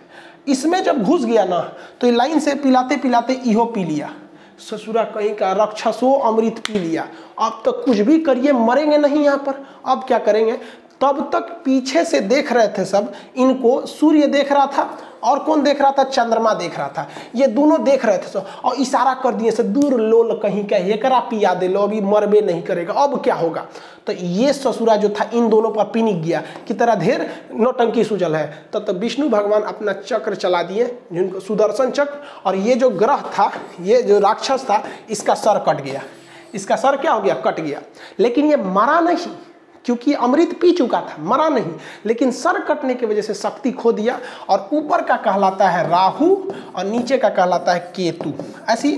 इसमें 0.46 0.82
जब 0.84 1.02
घुस 1.02 1.24
गया 1.24 1.44
ना 1.44 1.60
तो 2.00 2.10
लाइन 2.10 2.40
से 2.40 2.54
पिलाते 2.54 2.96
पिलाते 2.96 3.32
इहो 3.46 3.64
पी 3.64 3.84
लिया। 3.84 4.14
ससुरा 4.60 5.02
कहीं 5.04 5.34
का 5.34 5.52
रक्षसो 5.54 6.12
अमृत 6.20 6.58
पी 6.66 6.78
लिया। 6.78 7.06
अब 7.38 7.62
तो 7.64 7.72
कुछ 7.74 7.98
भी 7.98 8.18
करिए, 8.18 8.52
मरेंगे 8.52 8.98
नहीं 8.98 9.22
यहाँ 9.24 9.38
पर। 9.38 9.64
अब 9.86 10.04
क्या 10.06 10.18
करेंगे? 10.18 10.52
तब 11.00 11.20
तक 11.32 11.50
पीछे 11.64 12.04
से 12.04 12.20
देख 12.22 12.52
रहे 12.52 12.68
थे 12.68 12.84
सब, 12.84 13.12
इनको 13.36 13.80
सूर्य 13.86 14.26
देख 14.26 14.52
रहा 14.52 14.66
था। 14.66 14.82
और 15.24 15.38
कौन 15.38 15.62
देख 15.62 15.80
रहा 15.82 15.90
था? 15.90 16.04
चंद्रमा 16.04 16.54
देख 16.54 16.78
रहा 16.78 16.88
था। 16.88 17.08
ये 17.34 17.46
दोनों 17.46 17.82
देख 17.84 18.04
रहे 18.04 18.18
थे 18.18 18.28
सब 18.28 18.46
और 18.64 18.74
इशारा 18.74 19.14
कर 19.14 19.34
दिए 19.34 19.50
से 19.50 19.62
दूर 19.62 20.00
लोल 20.00 20.40
कहीं 20.42 20.64
का 20.64 20.76
एकरा 20.76 21.18
पिया 21.20 21.54
दे 21.54 21.68
लो 21.68 21.80
अभी 21.80 22.00
मरबे 22.00 22.40
नहीं 22.40 22.62
करेगा 22.62 22.94
अब 22.94 23.22
क्या 23.22 23.34
होगा? 23.34 23.66
तो 24.06 24.12
ये 24.12 24.52
ससुरा 24.52 24.96
जो 24.96 25.08
था 25.08 25.30
इन 25.34 25.48
दोनों 25.48 25.70
पर 25.70 25.84
पिनिक 25.84 26.22
गया। 26.22 26.42
कि 26.68 26.74
तरह 26.74 26.94
ढेर 26.94 27.48
नौटंकी 27.54 28.04
सूजल 28.04 28.36
है। 28.36 28.66
तो, 28.72 28.80
तो 28.80 28.92
विष्णु 28.92 29.28
भगवान 29.28 29.62
अपना 29.62 29.92
चक्र 29.92 30.34
चला 30.34 30.62
दिए 30.62 30.98
जिनको 31.12 31.40
सुदर्शन 31.40 31.90
चक्र 31.90 32.18
और 32.46 32.56
ये 32.56 32.74
जो 32.74 32.90
ग्रह 32.90 33.16
था 33.16 33.52
ये 33.80 34.02
जो 34.02 34.18
राक्षस 34.18 34.64
था 34.64 34.82
इसका 35.10 35.34
सर 35.34 35.64
कट 35.68 35.80
गया। 35.80 36.02
इसका 36.54 36.76
सर 36.76 36.96
क्या 36.96 37.12
हो 37.12 37.20
गया? 37.20 37.34
कट 37.34 37.60
गया। 37.60 37.80
लेकिन 38.18 38.46
ये 38.46 38.56
मरा 38.56 39.00
नहीं। 39.00 39.26
क्योंकि 39.84 40.12
अमृत 40.14 40.58
पी 40.60 40.72
चुका 40.72 41.00
था, 41.00 41.16
मरा 41.20 41.48
नहीं। 41.48 41.72
लेकिन 42.06 42.30
सर 42.32 42.60
कटने 42.64 42.94
की 42.94 43.06
वजह 43.06 43.22
से 43.22 43.34
शक्ति 43.34 43.72
खो 43.72 43.92
दिया 43.92 44.18
और 44.48 44.68
ऊपर 44.72 45.02
का 45.02 45.16
कहलाता 45.18 45.68
है 45.68 45.88
राहु 45.90 46.34
और 46.76 46.84
नीचे 46.84 47.18
का 47.18 47.28
कहलाता 47.30 47.72
है 47.72 47.92
केतु। 47.96 48.32
ऐसी 48.70 48.96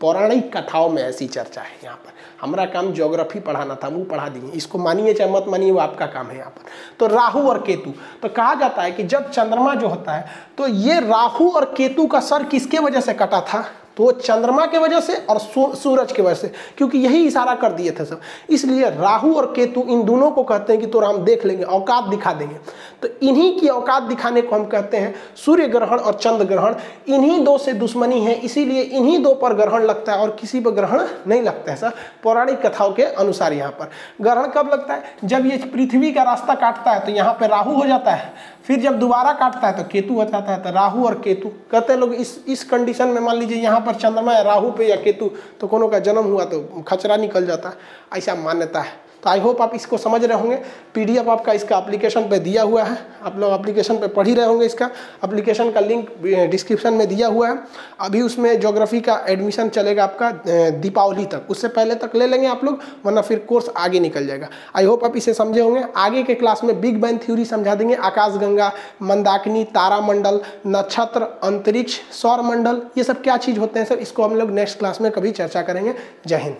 पौराणिक 0.00 0.56
कथाओं 0.56 0.88
में 0.88 1.02
ऐसी 1.02 1.26
चर्चा 1.26 1.60
है 1.60 1.76
यहाँ 1.84 1.96
पर। 1.96 2.12
हमारा 2.40 2.64
काम 2.66 2.92
ज्योग्राफी 2.92 3.40
पढ़ाना 3.40 3.74
था, 3.74 3.88
वो 3.88 4.02
पढ़ा 4.04 4.28
दिए 4.28 4.50
इसको 4.52 4.78
मानिए 4.78 5.12
चाहे 5.14 5.30
मत 5.30 5.44
मानिए, 5.48 5.70
वो 5.70 5.78
आपका 5.78 6.06
काम 6.06 6.26
है 6.26 6.36
यहाँ 6.38 6.50
पर। 6.50 6.62
तो 6.98 7.06
राहु 7.06 7.48
और 7.48 7.62
केतु 7.62 7.92
तो 8.22 8.28
कहा 8.28 8.54
जाता 8.54 8.82
है 8.82 8.90
कि 8.92 9.02
जब 9.04 9.30
चंद्रमा 9.30 9.74
जो 9.74 9.88
होता 9.88 10.12
है 10.12 10.26
तो 10.58 10.66
ये 10.66 11.00
राहु 11.00 11.48
और 11.50 11.64
केतु 11.76 12.06
का 12.06 12.20
सर 12.20 12.44
किसके 12.44 12.78
वजह 12.78 13.00
से 13.00 13.12
कटा 13.14 13.40
था? 13.42 13.64
तो 13.96 14.04
वो 14.04 14.10
चंद्रमा 14.12 14.64
के 14.66 14.78
वजह 14.78 15.00
से 15.00 15.14
और 15.20 15.38
सूरज 15.74 16.12
के 16.12 16.22
वजह 16.22 16.34
से, 16.34 16.50
क्योंकि 16.78 16.98
यही 16.98 17.24
इशारा 17.26 17.54
कर 17.56 17.72
दिए 17.72 17.90
थे 17.90 18.04
सब। 18.04 18.20
इसलिए 18.50 18.90
राहु 18.92 19.32
और 19.34 19.46
केतु 19.56 19.82
इन 19.82 20.02
दोनों 20.04 20.30
को 20.30 20.42
कहते 20.44 20.72
हैं 20.72 20.80
कि 20.80 20.86
तो 20.86 21.00
हम 21.00 21.18
देख 21.24 21.44
लेंगे, 21.46 21.62
औकात 21.64 22.04
दिखा 22.06 22.32
देंगे। 22.32 22.56
तो 23.02 23.08
इन्हीं 23.22 23.58
की 23.60 23.68
औकात 23.68 24.02
दिखाने 24.04 24.42
को 24.42 24.54
हम 24.56 24.64
कहते 24.66 24.96
हैं 24.96 25.14
सूर्य 25.36 25.68
ग्रहण 25.68 25.98
और 25.98 26.14
चंद्र 26.14 26.44
ग्रहण। 26.44 26.74
इन्हीं 27.08 27.42
दो 27.44 27.56
से 27.58 27.72
दुश्मनी 27.74 28.20
है, 28.20 28.34
इसीलिए 28.36 28.82
इन्हीं 28.82 29.22
दो 29.22 29.34
पर 29.34 29.54
ग्रहण 29.54 29.82
लगता 29.84 30.12
है 30.12 30.18
और 30.18 30.36
किसी 30.40 30.60
पर 30.60 30.70
ग्रहण 30.72 31.06
नहीं 31.26 31.42
लगता 31.42 31.70
है, 31.70 31.76
सर। 31.76 31.92
पौराणिक 32.22 32.60
कथाओं 32.66 32.92
के 32.92 33.02
अनुसार 33.04 33.52
यहाँ 33.52 33.72
पर। 33.72 33.90
ग्रहण 34.20 34.46
कब 34.50 34.70
लगता 34.72 34.94
है? 34.94 35.02
जब 35.24 35.46
ये 35.46 35.56
पृथ्वी 35.66 36.12
का 36.12 36.22
रास्ता 36.22 36.54
काटता 36.56 36.90
है 36.90 37.04
तो 37.06 37.12
यहाँ 37.12 37.32
पर 37.40 37.50
राहु 37.50 37.72
हो 37.72 37.86
जाता 37.86 38.12
है। 38.12 38.54
फिर 38.66 38.80
जब 38.80 38.98
दोबारा 38.98 39.32
काटता 39.34 39.66
है 39.66 39.76
तो 39.76 39.82
केतु 39.90 40.14
हो 40.14 40.24
जाता 40.24 40.52
है 40.52 40.62
तो 40.62 40.70
राहु 40.72 41.04
और 41.06 41.14
केतु। 41.20 41.48
कहते 41.70 41.92
हैं 41.92 42.00
लोग, 42.00 42.14
इस 42.14 42.44
इस 42.48 42.64
कंडीशन 42.64 43.08
में 43.08 43.20
मान 43.20 43.36
लीजिए 43.36 43.58
यहाँ 43.58 43.80
पर 43.86 43.94
चंद्रमा 43.94 44.32
है, 44.32 44.42
राहु 44.44 44.70
पे 44.70 44.88
या 44.88 44.96
केतु 44.96 45.30
तो 45.60 45.66
कोनो 45.66 45.88
का 45.88 45.98
जन्म 46.00 46.24
हुआ 46.24 46.44
तो 46.44 46.60
खचरा 46.88 47.16
निकल 47.16 47.46
जाता 47.46 47.68
है 47.68 48.18
ऐसा 48.18 48.34
मान्यता 48.36 48.80
है। 48.80 49.05
तो 49.26 49.30
आई 49.30 49.40
होप 49.40 49.60
आप 49.62 49.72
इसको 49.74 49.98
समझ 49.98 50.24
रहे 50.24 50.38
होंगे। 50.38 50.56
पीडीएफ 50.94 51.28
आपका 51.28 51.52
इसका 51.52 51.78
एप्लीकेशन 51.78 52.28
पे 52.28 52.38
दिया 52.38 52.62
हुआ 52.62 52.82
है। 52.82 52.96
आप 53.22 53.38
लोग 53.38 53.52
एप्लीकेशन 53.52 53.96
पे 53.98 54.06
पढ़ 54.08 54.26
ही 54.26 54.34
रहे 54.34 54.46
होंगे 54.46 54.66
इसका। 54.66 54.86
एप्लीकेशन 55.24 55.70
का 55.70 55.80
लिंक 55.80 56.10
डिस्क्रिप्शन 56.50 56.94
में 56.94 57.06
दिया 57.08 57.28
हुआ 57.28 57.48
है। 57.48 57.56
अभी 58.00 58.20
उसमें 58.22 58.60
जोग्राफी 58.60 59.00
का 59.00 59.18
एडमिशन 59.28 59.68
चलेगा 59.68 60.04
आपका 60.04 60.30
दीपावली 60.78 61.24
तक। 61.24 61.50
उससे 61.50 61.68
पहले 61.68 61.94
तक 61.94 62.14
ले 62.14 62.26
लेंगे 62.26 62.46
आप 62.46 62.64
लोग, 62.64 62.82
वरना 63.04 63.20
फिर 63.20 63.38
कोर्स 63.38 63.70
आगे 63.76 64.00
निकल 64.00 64.26
जाएगा। 64.26 64.48
आई 64.76 64.84
होप 64.84 65.04
आप 65.04 65.16
इसे 65.16 65.34
समझे 65.34 65.60
होंगे। 65.60 65.84
आगे 65.96 66.22
के 66.22 66.34
क्लास 66.34 66.64
में 66.64 66.80
बिग 66.80 67.00
बैंग 67.02 67.18
थ्योरी 67.18 67.44
समझा 67.44 67.74
देंगे। 67.74 67.94
आकाशगंगा 67.94 68.72
मंदाकिनी, 69.02 69.64
तारामंडल, 69.74 70.40
नक्षत्र, 70.66 71.22
अंतरिक्ष, 71.42 72.00
सौर 72.12 72.42
मंडल, 72.42 72.82
ये 72.98 73.04
सब 73.04 73.22
क्या 73.22 73.36
चीज़ 73.38 73.58
होते 73.58 73.78
हैं, 73.78 73.86
सर? 73.86 73.98
इसको 73.98 74.24
हम 74.24 74.36
लोग 74.36 74.50
नेक्स्ट 74.52 74.78
क्लास 74.78 75.00
में 75.00 75.12
कभी 75.12 75.32
चर्चा 75.32 75.62
करेंगे। 75.62 75.94
जय 76.26 76.36
हिंद। 76.36 76.56